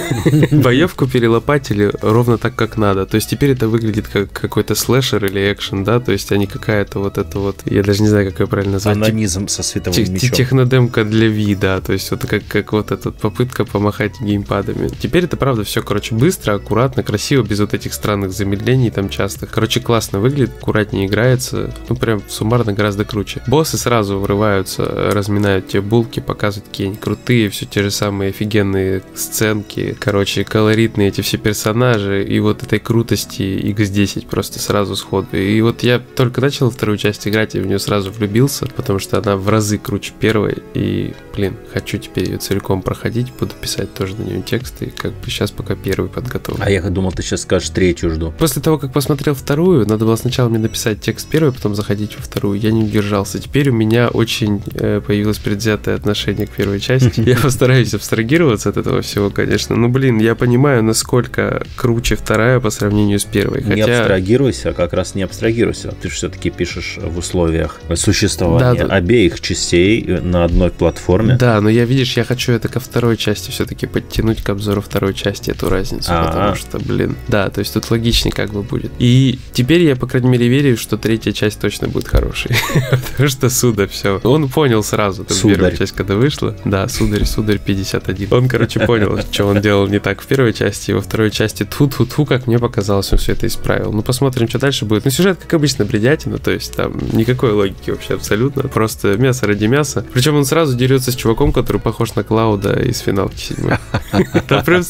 Боевку 0.51 1.07
перелопатили 1.07 1.91
ровно 2.01 2.37
так, 2.37 2.55
как 2.55 2.77
надо. 2.77 3.05
То 3.05 3.15
есть 3.15 3.29
теперь 3.29 3.51
это 3.51 3.67
выглядит 3.67 4.07
как 4.07 4.31
какой-то 4.31 4.75
слэшер 4.75 5.25
или 5.25 5.51
экшен, 5.51 5.83
да, 5.83 5.99
то 5.99 6.11
есть 6.11 6.31
они 6.31 6.47
какая-то 6.47 6.99
вот 6.99 7.17
это 7.17 7.39
вот, 7.39 7.61
я 7.65 7.83
даже 7.83 8.01
не 8.01 8.09
знаю, 8.09 8.29
как 8.31 8.39
ее 8.39 8.47
правильно 8.47 8.73
назвать. 8.73 8.97
Анонизм 8.97 9.47
со 9.47 9.63
световым 9.63 10.13
мечом. 10.13 10.29
Технодемка 10.29 11.03
для 11.03 11.27
Ви, 11.27 11.55
да, 11.55 11.81
то 11.81 11.93
есть 11.93 12.09
вот 12.11 12.25
как, 12.25 12.45
как 12.47 12.73
вот 12.73 12.91
эта 12.91 13.11
попытка 13.11 13.65
помахать 13.65 14.19
геймпадами. 14.21 14.89
Теперь 14.99 15.25
это 15.25 15.37
правда 15.37 15.63
все, 15.63 15.81
короче, 15.81 16.15
быстро, 16.15 16.55
аккуратно, 16.55 17.03
красиво, 17.03 17.43
без 17.43 17.59
вот 17.59 17.73
этих 17.73 17.93
странных 17.93 18.31
замедлений 18.31 18.91
там 18.91 19.09
частых. 19.09 19.51
Короче, 19.51 19.79
классно 19.79 20.19
выглядит, 20.19 20.55
аккуратнее 20.57 21.07
играется, 21.07 21.73
ну 21.89 21.95
прям 21.95 22.21
суммарно 22.29 22.73
гораздо 22.73 23.05
круче. 23.05 23.41
Боссы 23.47 23.77
сразу 23.77 24.19
врываются, 24.19 25.11
разминают 25.11 25.67
тебе 25.67 25.81
булки, 25.91 26.21
показывают 26.21 26.69
какие 26.69 26.87
они 26.87 26.95
крутые, 26.95 27.49
все 27.49 27.65
те 27.65 27.83
же 27.83 27.91
самые 27.91 28.29
офигенные 28.29 29.03
сценки, 29.13 29.93
короче, 29.99 30.45
колоритные 30.45 31.09
эти 31.09 31.19
все 31.19 31.37
персонажи, 31.37 32.23
и 32.23 32.39
вот 32.39 32.63
этой 32.63 32.79
крутости 32.79 33.41
X10 33.41 34.27
просто 34.27 34.59
сразу 34.59 34.95
сходу. 34.95 35.35
И 35.35 35.59
вот 35.59 35.83
я 35.83 35.99
только 35.99 36.39
начал 36.39 36.71
вторую 36.71 36.97
часть 36.97 37.27
играть, 37.27 37.55
и 37.55 37.59
в 37.59 37.67
нее 37.67 37.77
сразу 37.77 38.09
влюбился, 38.09 38.67
потому 38.67 38.99
что 38.99 39.17
она 39.17 39.35
в 39.35 39.49
разы 39.49 39.77
круче 39.77 40.13
первой, 40.17 40.59
и, 40.73 41.13
блин, 41.35 41.57
хочу 41.73 41.97
теперь 41.97 42.29
ее 42.29 42.37
целиком 42.37 42.81
проходить, 42.81 43.27
буду 43.37 43.51
писать 43.61 43.93
тоже 43.93 44.15
на 44.15 44.23
нее 44.23 44.41
тексты, 44.41 44.93
как 44.95 45.11
бы 45.11 45.29
сейчас 45.29 45.51
пока 45.51 45.75
первый 45.75 46.09
подготовлен. 46.09 46.63
А 46.63 46.71
я 46.71 46.81
думал, 46.89 47.11
ты 47.11 47.21
сейчас 47.21 47.41
скажешь 47.41 47.69
третью 47.69 48.11
жду. 48.11 48.33
После 48.39 48.61
того, 48.61 48.77
как 48.77 48.93
посмотрел 48.93 49.35
вторую, 49.35 49.85
надо 49.85 50.05
было 50.05 50.15
сначала 50.15 50.47
мне 50.47 50.59
написать 50.59 51.01
текст 51.01 51.27
первый, 51.27 51.51
потом 51.51 51.75
заходить 51.75 52.15
во 52.15 52.23
вторую, 52.23 52.57
я 52.57 52.71
не 52.71 52.85
удержался. 52.85 53.39
Теперь 53.39 53.69
у 53.71 53.73
меня 53.73 54.07
очень 54.07 54.61
э, 54.73 55.01
появилась 55.05 55.37
предвзятая 55.37 55.80
предвзятое 55.81 55.95
отношение 55.95 56.47
к 56.47 56.51
первой 56.51 56.79
части. 56.79 57.21
Я 57.25 57.37
постараюсь 57.41 57.93
абстрагироваться 57.93 58.69
от 58.69 58.77
этого 58.77 59.01
всего, 59.01 59.29
конечно. 59.29 59.75
Но, 59.75 59.89
блин, 59.89 60.19
я 60.19 60.35
понимаю, 60.35 60.83
насколько 60.83 61.63
круче 61.75 62.15
вторая 62.15 62.59
по 62.59 62.69
сравнению 62.69 63.19
с 63.19 63.25
первой. 63.25 63.63
Не 63.63 63.81
абстрагируйся, 63.81 64.69
а 64.69 64.73
как 64.73 64.93
раз 64.93 65.15
не 65.15 65.23
абстрагируйся. 65.23 65.93
Ты 66.01 66.09
же 66.09 66.15
все-таки 66.15 66.49
пишешь 66.49 66.97
в 67.01 67.17
условиях 67.17 67.79
существования 67.95 68.85
да, 68.85 68.95
обеих 68.95 69.39
частей 69.41 70.03
на 70.03 70.45
одной 70.45 70.69
платформе. 70.69 71.35
Да, 71.37 71.59
но 71.61 71.69
я, 71.69 71.85
видишь, 71.85 72.17
я 72.17 72.23
хочу 72.23 72.51
это 72.51 72.67
ко 72.67 72.79
второй 72.79 73.17
части 73.17 73.51
все-таки 73.51 73.87
подтянуть 73.87 74.41
к 74.43 74.49
обзору 74.49 74.81
второй 74.81 75.13
части 75.13 75.51
эту 75.51 75.69
разницу. 75.69 76.11
А-а-а. 76.11 76.27
Потому 76.27 76.55
что, 76.55 76.79
блин, 76.79 77.15
да, 77.27 77.49
то 77.49 77.59
есть 77.59 77.73
тут 77.73 77.89
логичнее 77.91 78.31
как 78.31 78.51
бы 78.51 78.63
будет. 78.63 78.91
И 78.99 79.39
теперь 79.53 79.83
я, 79.83 79.95
по 79.95 80.07
крайней 80.07 80.29
мере, 80.29 80.47
верю, 80.47 80.77
что 80.77 80.97
третья 80.97 81.31
часть 81.31 81.59
точно 81.59 81.87
будет 81.87 82.07
хорошей. 82.07 82.55
Потому 83.11 83.29
что 83.29 83.49
Суда 83.49 83.87
все. 83.87 84.19
Он 84.23 84.49
понял 84.49 84.83
сразу, 84.83 85.23
там, 85.23 85.37
первая 85.71 85.77
часть, 85.77 85.95
когда 85.95 86.15
вышла. 86.15 86.55
Да, 86.65 86.87
Сударь, 86.87 87.25
Сударь 87.25 87.59
51. 87.59 88.27
Он, 88.31 88.47
короче, 88.47 88.79
понял, 88.79 89.17
что 89.31 89.45
он 89.45 89.61
делал 89.61 89.87
не 89.87 89.99
так 89.99 90.21
в 90.21 90.27
первой 90.27 90.53
части, 90.53 90.91
и 90.91 90.93
во 90.93 91.01
второй 91.01 91.31
части 91.31 91.63
ту-ту-ту, 91.63 92.25
как 92.25 92.47
мне 92.47 92.59
показалось, 92.59 93.11
он 93.11 93.17
все 93.17 93.33
это 93.33 93.47
исправил. 93.47 93.91
Ну, 93.91 94.01
посмотрим, 94.01 94.47
что 94.47 94.59
дальше 94.59 94.85
будет. 94.85 95.05
Ну, 95.05 95.11
сюжет, 95.11 95.39
как 95.41 95.53
обычно, 95.53 95.85
бредятина, 95.85 96.37
то 96.37 96.51
есть 96.51 96.75
там 96.75 96.93
никакой 97.13 97.51
логики 97.51 97.91
вообще 97.91 98.15
абсолютно. 98.15 98.63
Просто 98.63 99.17
мясо 99.17 99.47
ради 99.47 99.65
мяса. 99.65 100.05
Причем 100.13 100.35
он 100.35 100.45
сразу 100.45 100.75
дерется 100.75 101.11
с 101.11 101.15
чуваком, 101.15 101.51
который 101.53 101.81
похож 101.81 102.15
на 102.15 102.23
Клауда 102.23 102.73
из 102.79 102.99
финалки 102.99 103.37
7. 103.37 103.77
Там 104.47 104.65
прям, 104.65 104.83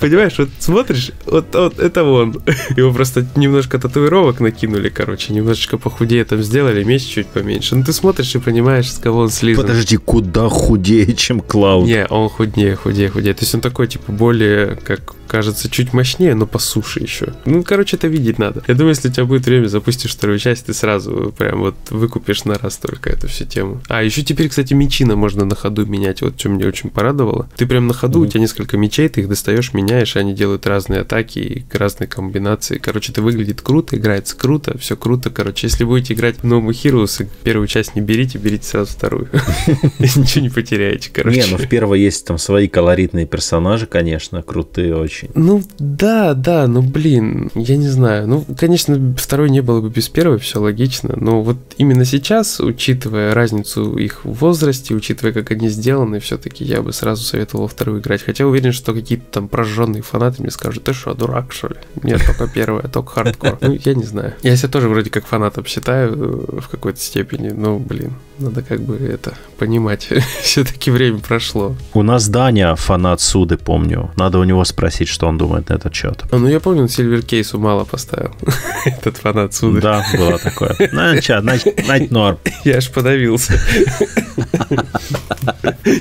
понимаешь, 0.00 0.38
вот 0.38 0.48
смотришь, 0.58 1.12
вот, 1.26 1.54
вот 1.54 1.78
это 1.78 2.04
он. 2.04 2.40
Его 2.76 2.92
просто 2.92 3.26
немножко 3.36 3.78
татуировок 3.78 4.40
накинули, 4.40 4.88
короче, 4.88 5.32
немножечко 5.32 5.78
похудее 5.78 6.24
там 6.24 6.42
сделали, 6.42 6.82
меч 6.84 7.04
чуть 7.04 7.26
поменьше. 7.26 7.76
Ну, 7.76 7.84
ты 7.84 7.92
смотришь 7.92 8.34
и 8.34 8.38
понимаешь, 8.38 8.90
с 8.90 8.98
кого 8.98 9.20
он 9.20 9.30
слизан. 9.30 9.66
Подожди, 9.66 9.96
куда 9.96 10.21
худее, 10.48 11.14
чем 11.16 11.40
Клауд? 11.40 11.86
Не, 11.86 12.06
он 12.06 12.28
худее, 12.28 12.76
худее, 12.76 13.08
худее. 13.08 13.34
То 13.34 13.42
есть 13.42 13.54
он 13.54 13.60
такой, 13.60 13.88
типа, 13.88 14.12
более, 14.12 14.76
как 14.76 15.14
кажется 15.32 15.70
чуть 15.70 15.94
мощнее, 15.94 16.34
но 16.34 16.46
по 16.46 16.58
суше 16.58 17.00
еще. 17.00 17.32
Ну, 17.46 17.62
короче, 17.62 17.96
это 17.96 18.06
видеть 18.06 18.38
надо. 18.38 18.62
Я 18.68 18.74
думаю, 18.74 18.90
если 18.90 19.08
у 19.08 19.12
тебя 19.12 19.24
будет 19.24 19.46
время, 19.46 19.66
запустишь 19.66 20.12
вторую 20.12 20.38
часть, 20.38 20.66
ты 20.66 20.74
сразу 20.74 21.34
прям 21.38 21.60
вот 21.60 21.74
выкупишь 21.88 22.44
на 22.44 22.58
раз 22.58 22.76
только 22.76 23.08
эту 23.08 23.28
всю 23.28 23.46
тему. 23.46 23.80
А, 23.88 24.02
еще 24.02 24.22
теперь, 24.22 24.50
кстати, 24.50 24.74
мечина 24.74 25.16
можно 25.16 25.46
на 25.46 25.56
ходу 25.56 25.86
менять. 25.86 26.20
Вот 26.20 26.38
что 26.38 26.50
меня 26.50 26.66
очень 26.68 26.90
порадовало. 26.90 27.48
Ты 27.56 27.66
прям 27.66 27.86
на 27.86 27.94
ходу, 27.94 28.22
mm-hmm. 28.22 28.26
у 28.26 28.30
тебя 28.30 28.40
несколько 28.40 28.76
мечей, 28.76 29.08
ты 29.08 29.22
их 29.22 29.28
достаешь, 29.30 29.72
меняешь, 29.72 30.16
и 30.16 30.18
они 30.18 30.34
делают 30.34 30.66
разные 30.66 31.00
атаки 31.00 31.38
и 31.38 31.64
разные 31.72 32.08
комбинации. 32.08 32.76
Короче, 32.76 33.12
это 33.12 33.22
выглядит 33.22 33.62
круто, 33.62 33.96
играется 33.96 34.36
круто, 34.36 34.76
все 34.76 34.98
круто. 34.98 35.30
Короче, 35.30 35.66
если 35.66 35.84
будете 35.84 36.12
играть 36.12 36.40
в 36.42 36.44
No 36.44 36.62
Heroes, 36.66 37.26
первую 37.42 37.68
часть 37.68 37.96
не 37.96 38.02
берите, 38.02 38.36
берите 38.36 38.66
сразу 38.66 38.92
вторую. 38.92 39.30
Ничего 39.98 40.42
не 40.42 40.50
потеряете, 40.50 41.10
короче. 41.10 41.40
Не, 41.40 41.46
ну 41.46 41.56
в 41.56 41.66
первой 41.70 42.02
есть 42.02 42.26
там 42.26 42.36
свои 42.36 42.68
колоритные 42.68 43.24
персонажи, 43.24 43.86
конечно, 43.86 44.42
крутые 44.42 44.94
очень 44.94 45.21
очень. 45.22 45.30
Ну, 45.34 45.62
да, 45.78 46.34
да, 46.34 46.66
ну, 46.66 46.82
блин, 46.82 47.50
я 47.54 47.76
не 47.76 47.88
знаю. 47.88 48.26
Ну, 48.26 48.44
конечно, 48.58 49.14
второй 49.16 49.50
не 49.50 49.60
было 49.60 49.80
бы 49.80 49.90
без 49.90 50.08
первой, 50.08 50.38
все 50.38 50.60
логично, 50.60 51.14
но 51.16 51.42
вот 51.42 51.56
именно 51.78 52.04
сейчас, 52.04 52.60
учитывая 52.60 53.34
разницу 53.34 53.96
их 53.96 54.24
в 54.24 54.32
возрасте, 54.32 54.94
учитывая, 54.94 55.32
как 55.32 55.50
они 55.50 55.68
сделаны, 55.68 56.20
все-таки 56.20 56.64
я 56.64 56.82
бы 56.82 56.92
сразу 56.92 57.22
советовал 57.22 57.68
вторую 57.68 58.00
играть. 58.00 58.22
Хотя 58.22 58.46
уверен, 58.46 58.72
что 58.72 58.94
какие-то 58.94 59.24
там 59.30 59.48
прожженные 59.48 60.02
фанаты 60.02 60.42
мне 60.42 60.50
скажут, 60.50 60.84
ты 60.84 60.92
что, 60.92 61.14
дурак, 61.14 61.52
что 61.52 61.68
ли? 61.68 61.76
Нет, 62.02 62.22
только 62.26 62.48
первая, 62.52 62.88
только 62.88 63.12
хардкор. 63.12 63.58
Ну, 63.60 63.78
я 63.84 63.94
не 63.94 64.04
знаю. 64.04 64.34
Я 64.42 64.56
себя 64.56 64.68
тоже 64.68 64.88
вроде 64.88 65.10
как 65.10 65.26
фанатом 65.26 65.64
считаю 65.66 66.12
э, 66.12 66.60
в 66.60 66.68
какой-то 66.68 67.00
степени, 67.00 67.50
но, 67.50 67.78
блин, 67.78 68.14
надо 68.38 68.62
как 68.62 68.80
бы 68.80 68.96
это 68.96 69.34
понимать. 69.58 70.08
Все-таки 70.42 70.90
время 70.90 71.18
прошло. 71.18 71.76
У 71.94 72.02
нас 72.02 72.28
Даня 72.28 72.74
фанат 72.74 73.20
суды, 73.20 73.56
помню. 73.56 74.10
Надо 74.16 74.38
у 74.38 74.44
него 74.44 74.64
спросить, 74.64 75.08
что 75.12 75.28
он 75.28 75.38
думает 75.38 75.68
на 75.68 75.74
этот 75.74 75.94
счет. 75.94 76.24
А, 76.30 76.38
ну, 76.38 76.48
я 76.48 76.58
помню, 76.60 76.82
он 76.82 76.88
Сильвер 76.88 77.22
Кейсу 77.22 77.58
мало 77.58 77.84
поставил. 77.84 78.34
Этот 78.84 79.18
фанат 79.18 79.54
суды. 79.54 79.80
Да, 79.80 80.04
было 80.16 80.38
такое. 80.38 80.76
Значит, 80.90 82.10
норм. 82.10 82.38
Я 82.64 82.76
аж 82.76 82.90
подавился. 82.90 83.52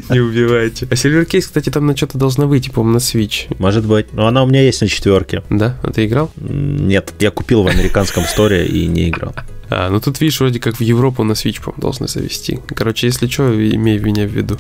Не 0.10 0.20
убивайте. 0.20 0.88
А 0.90 0.94
Silver 0.94 1.28
Case, 1.28 1.42
кстати, 1.42 1.70
там 1.70 1.86
на 1.86 1.96
что-то 1.96 2.18
должна 2.18 2.46
выйти, 2.46 2.70
по-моему, 2.70 2.94
на 2.94 3.00
Switch. 3.00 3.54
Может 3.60 3.86
быть. 3.86 4.14
Но 4.14 4.28
она 4.28 4.44
у 4.44 4.48
меня 4.48 4.62
есть 4.62 4.82
на 4.82 4.88
четверке. 4.88 5.44
Да? 5.50 5.78
А 5.84 5.92
ты 5.92 6.06
играл? 6.06 6.32
Нет. 6.38 7.14
Я 7.20 7.32
купил 7.32 7.64
в 7.64 7.68
американском 7.68 8.24
сторе 8.24 8.66
и 8.66 8.88
не 8.88 9.10
играл. 9.10 9.34
А, 9.70 9.90
ну 9.90 10.00
тут, 10.00 10.20
видишь, 10.22 10.40
вроде 10.40 10.60
как 10.60 10.78
в 10.78 10.82
Европу 10.82 11.24
на 11.24 11.34
Switch, 11.34 11.62
по 11.64 11.74
должны 11.80 12.08
завести. 12.08 12.60
Короче, 12.68 13.08
если 13.08 13.28
что, 13.28 13.54
имей 13.54 14.00
меня 14.00 14.26
в 14.26 14.32
виду. 14.32 14.58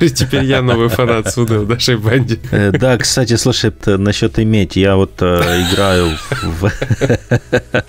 Теперь 0.14 0.44
я 0.44 0.62
новый 0.62 0.88
фанат 0.88 1.32
суда 1.32 1.58
в 1.58 1.68
нашей 1.68 1.96
банде. 1.96 2.38
Э, 2.50 2.72
да, 2.72 2.96
кстати, 2.96 3.36
слушай, 3.36 3.72
насчет 3.86 4.38
иметь. 4.38 4.76
Я 4.76 4.96
вот 4.96 5.12
э, 5.20 5.64
играю 5.70 6.16
в, 6.42 6.72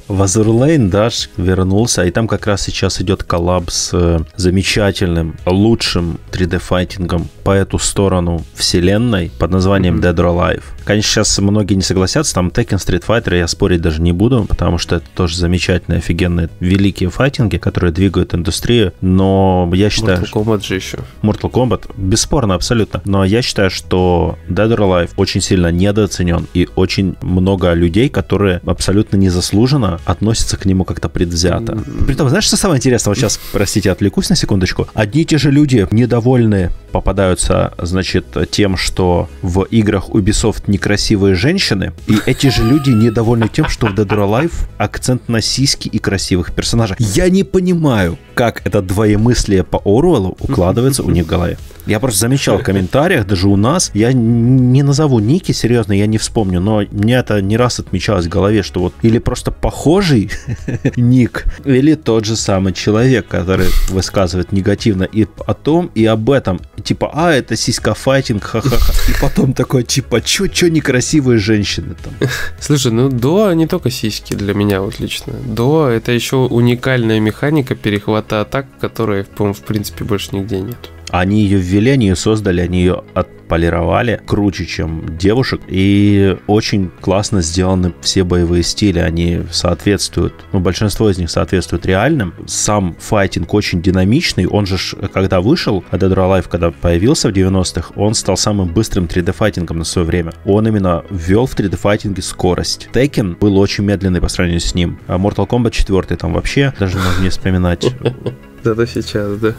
Azure 0.21 0.89
да, 0.89 1.10
вернулся, 1.38 2.04
и 2.04 2.12
там 2.12 2.28
как 2.28 2.47
раз 2.47 2.63
сейчас 2.63 3.02
идет 3.02 3.24
коллаб 3.24 3.69
с 3.69 3.91
э, 3.93 4.19
замечательным, 4.36 5.36
лучшим 5.45 6.19
3D-файтингом 6.32 7.28
по 7.43 7.52
эту 7.52 7.80
сторону 7.80 8.43
вселенной 8.56 9.32
под 9.39 9.52
названием 9.52 10.00
Dead 10.00 10.15
or 10.15 10.36
Alive. 10.36 10.63
Конечно, 10.84 11.12
сейчас 11.12 11.39
многие 11.39 11.76
не 11.76 11.82
согласятся, 11.82 12.34
там 12.34 12.50
Tekken 12.50 12.78
Street 12.78 13.06
Fighter 13.06 13.38
я 13.38 13.47
спорить 13.47 13.82
даже 13.82 14.02
не 14.02 14.12
буду, 14.12 14.45
потому 14.45 14.78
что 14.78 14.97
это 14.97 15.06
тоже 15.15 15.38
замечательные, 15.38 16.00
офигенные, 16.00 16.50
великие 16.60 17.10
файтинги, 17.10 17.58
которые 17.58 17.91
двигают 17.91 18.34
индустрию, 18.34 18.93
но 19.02 19.69
я 19.74 19.89
считаю... 19.89 20.19
Mortal 20.19 20.32
Kombat 20.32 20.65
же 20.65 20.76
еще. 20.76 21.00
Mortal 21.21 21.52
Kombat, 21.52 21.91
бесспорно, 22.01 22.55
абсолютно. 22.55 23.01
Но 23.05 23.23
я 23.23 23.41
считаю, 23.41 23.69
что 23.69 24.37
Dead 24.49 24.69
or 24.75 24.79
Alive 24.79 25.11
очень 25.17 25.41
сильно 25.41 25.71
недооценен, 25.71 26.47
и 26.53 26.67
очень 26.75 27.15
много 27.21 27.73
людей, 27.73 28.09
которые 28.09 28.61
абсолютно 28.65 29.17
незаслуженно 29.17 29.99
относятся 30.05 30.57
к 30.57 30.65
нему 30.65 30.83
как-то 30.83 31.09
предвзято. 31.09 31.77
Притом, 32.05 32.29
знаешь, 32.29 32.45
что 32.45 32.57
самое 32.57 32.77
интересное? 32.77 33.11
Вот 33.11 33.17
сейчас, 33.17 33.39
простите, 33.51 33.91
отвлекусь 33.91 34.29
на 34.29 34.35
секундочку. 34.35 34.87
Одни 34.93 35.21
и 35.21 35.25
те 35.25 35.37
же 35.37 35.51
люди 35.51 35.87
недовольны 35.91 36.71
попадаются, 36.91 37.73
значит, 37.77 38.25
тем, 38.51 38.77
что 38.77 39.29
в 39.41 39.63
играх 39.63 40.09
Ubisoft 40.09 40.63
некрасивые 40.67 41.35
женщины, 41.35 41.93
и 42.07 42.17
эти 42.25 42.47
же 42.47 42.63
люди 42.63 42.89
недовольны 42.89 43.47
тем, 43.47 43.67
что 43.69 43.87
в 43.87 43.93
Dead 43.93 44.07
or 44.07 44.27
Alive 44.27 44.53
акцент 44.77 45.29
на 45.29 45.41
сиськи 45.41 45.87
и 45.87 45.99
красивых 45.99 46.53
персонажей. 46.53 46.95
Я 46.99 47.29
не 47.29 47.43
понимаю, 47.43 48.17
как 48.33 48.65
это 48.65 48.81
двоемыслие 48.81 49.63
по 49.63 49.81
Оруэллу 49.85 50.37
укладывается 50.39 51.03
у 51.03 51.09
них 51.09 51.25
в 51.25 51.27
голове. 51.27 51.57
Я 51.91 51.99
просто 51.99 52.19
замечал 52.19 52.58
в 52.58 52.63
комментариях, 52.63 53.27
даже 53.27 53.49
у 53.49 53.58
нас, 53.58 53.91
я 53.93 54.13
не 54.13 54.82
назову 54.82 55.19
ники, 55.19 55.51
серьезно, 55.51 55.91
я 55.91 56.06
не 56.06 56.17
вспомню, 56.17 56.62
но 56.62 56.84
мне 56.89 57.15
это 57.15 57.41
не 57.41 57.58
раз 57.58 57.80
отмечалось 57.80 58.27
в 58.27 58.30
голове, 58.30 58.63
что 58.63 58.80
вот 58.80 58.93
или 59.01 59.17
просто 59.17 59.51
похожий 59.51 60.32
ник, 60.95 61.43
или 61.65 61.95
тот 61.95 62.23
же 62.23 62.38
самый 62.38 62.71
человек, 62.71 63.27
который 63.27 63.67
высказывает 63.89 64.54
негативно 64.54 65.04
и 65.04 65.27
о 65.45 65.54
том, 65.54 65.91
и 65.93 66.06
об 66.06 66.30
этом. 66.30 66.62
Типа, 66.82 67.12
а, 67.13 67.34
это 67.34 67.58
сиська 67.58 67.93
файтинг, 67.93 68.41
ха-ха-ха. 68.41 68.93
И 69.10 69.21
потом 69.21 69.51
такой, 69.51 69.84
типа, 69.84 70.21
чё, 70.21 70.47
чё 70.47 70.69
некрасивые 70.69 71.39
женщины 71.39 71.95
там. 72.01 72.13
Слушай, 72.62 72.93
ну 72.93 73.10
до 73.10 73.51
не 73.51 73.67
только 73.67 73.89
сиськи 73.89 74.34
для 74.34 74.54
меня 74.54 74.80
вот 74.80 75.01
лично. 75.01 75.34
До 75.34 75.89
это 75.89 76.13
еще 76.13 76.38
уникальная 76.38 77.19
механика 77.19 77.75
перехвата 77.75 78.39
атак, 78.39 78.67
которой, 78.80 79.25
по-моему, 79.25 79.56
в 79.56 79.63
принципе 79.63 80.06
больше 80.06 80.30
нигде 80.32 80.62
нет. 80.62 80.77
Они 81.12 81.43
ее 81.43 81.60
ввели, 81.60 81.91
они 81.91 82.08
ее 82.08 82.15
создали, 82.15 82.62
они 82.62 82.80
ее 82.80 83.04
отполировали 83.13 84.21
круче, 84.26 84.65
чем 84.65 85.17
девушек. 85.17 85.62
И 85.67 86.38
очень 86.47 86.89
классно 87.02 87.41
сделаны 87.41 87.93
все 88.02 88.24
боевые 88.24 88.63
стили. 88.63 89.00
Они 89.00 89.41
соответствуют, 89.52 90.34
ну, 90.54 90.62
большинство 90.62 91.10
из 91.10 91.17
них 91.17 91.30
соответствует 91.30 91.86
реальным. 91.86 92.34
Сам 92.47 92.95
файтинг 92.97 93.54
очень 93.54 93.82
динамичный. 93.82 94.47
Он 94.47 94.65
же, 94.65 94.78
когда 95.13 95.41
вышел, 95.41 95.84
Dead 95.91 96.13
or 96.13 96.15
Alive, 96.15 96.47
когда 96.50 96.71
появился 96.71 97.28
в 97.30 97.34
90-х, 97.34 97.91
он 97.95 98.13
стал 98.13 98.38
самым 98.38 98.69
быстрым 98.74 99.06
3D-файтингом 99.06 99.74
на 99.74 99.84
свое 99.84 100.08
время. 100.08 100.32
Он 100.45 100.65
именно 100.65 101.04
ввел 101.10 101.45
в 101.45 101.56
3D-файтинге 101.56 102.21
скорость. 102.21 102.88
Tekken 102.93 103.38
был 103.38 103.58
очень 103.58 103.84
медленный 103.84 104.21
по 104.21 104.30
сравнению 104.30 104.62
с 104.62 104.74
ним. 104.74 104.97
А 105.08 105.17
Mortal 105.17 105.45
Kombat 105.45 105.71
4 105.71 106.15
там 106.15 106.34
вообще, 106.34 106.74
даже 106.80 106.97
можно 106.97 107.21
не 107.21 107.30
вспоминать. 107.30 107.93
Да-да, 108.63 108.86
сейчас, 108.86 109.39
да. 109.39 109.56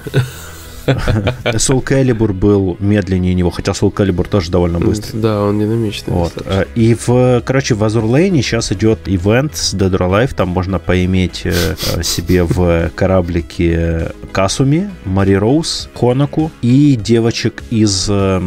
Soul 1.44 1.82
Calibur 1.84 2.32
был 2.32 2.76
медленнее 2.80 3.34
него, 3.34 3.50
хотя 3.50 3.72
Soul 3.72 3.92
Calibur 3.92 4.28
тоже 4.28 4.50
довольно 4.50 4.78
быстрый. 4.80 5.20
Да, 5.20 5.42
он 5.42 5.58
динамичный. 5.58 6.12
Вот. 6.12 6.32
Э, 6.44 6.64
и 6.74 6.94
в, 6.94 7.42
короче, 7.44 7.74
в 7.74 7.82
Azure 7.82 8.08
Lane 8.08 8.36
сейчас 8.42 8.72
идет 8.72 9.00
ивент 9.06 9.56
с 9.56 9.74
Dead 9.74 9.90
or 9.90 10.08
Alive, 10.08 10.34
там 10.34 10.48
можно 10.48 10.78
поиметь 10.78 11.42
э, 11.44 11.52
себе 12.02 12.44
в 12.44 12.90
кораблике 12.94 14.12
Касуми, 14.32 14.90
Мари 15.04 15.34
Роуз, 15.34 15.88
Хонаку 15.94 16.50
и 16.62 16.96
девочек 16.96 17.62
из, 17.70 18.06
э, 18.08 18.40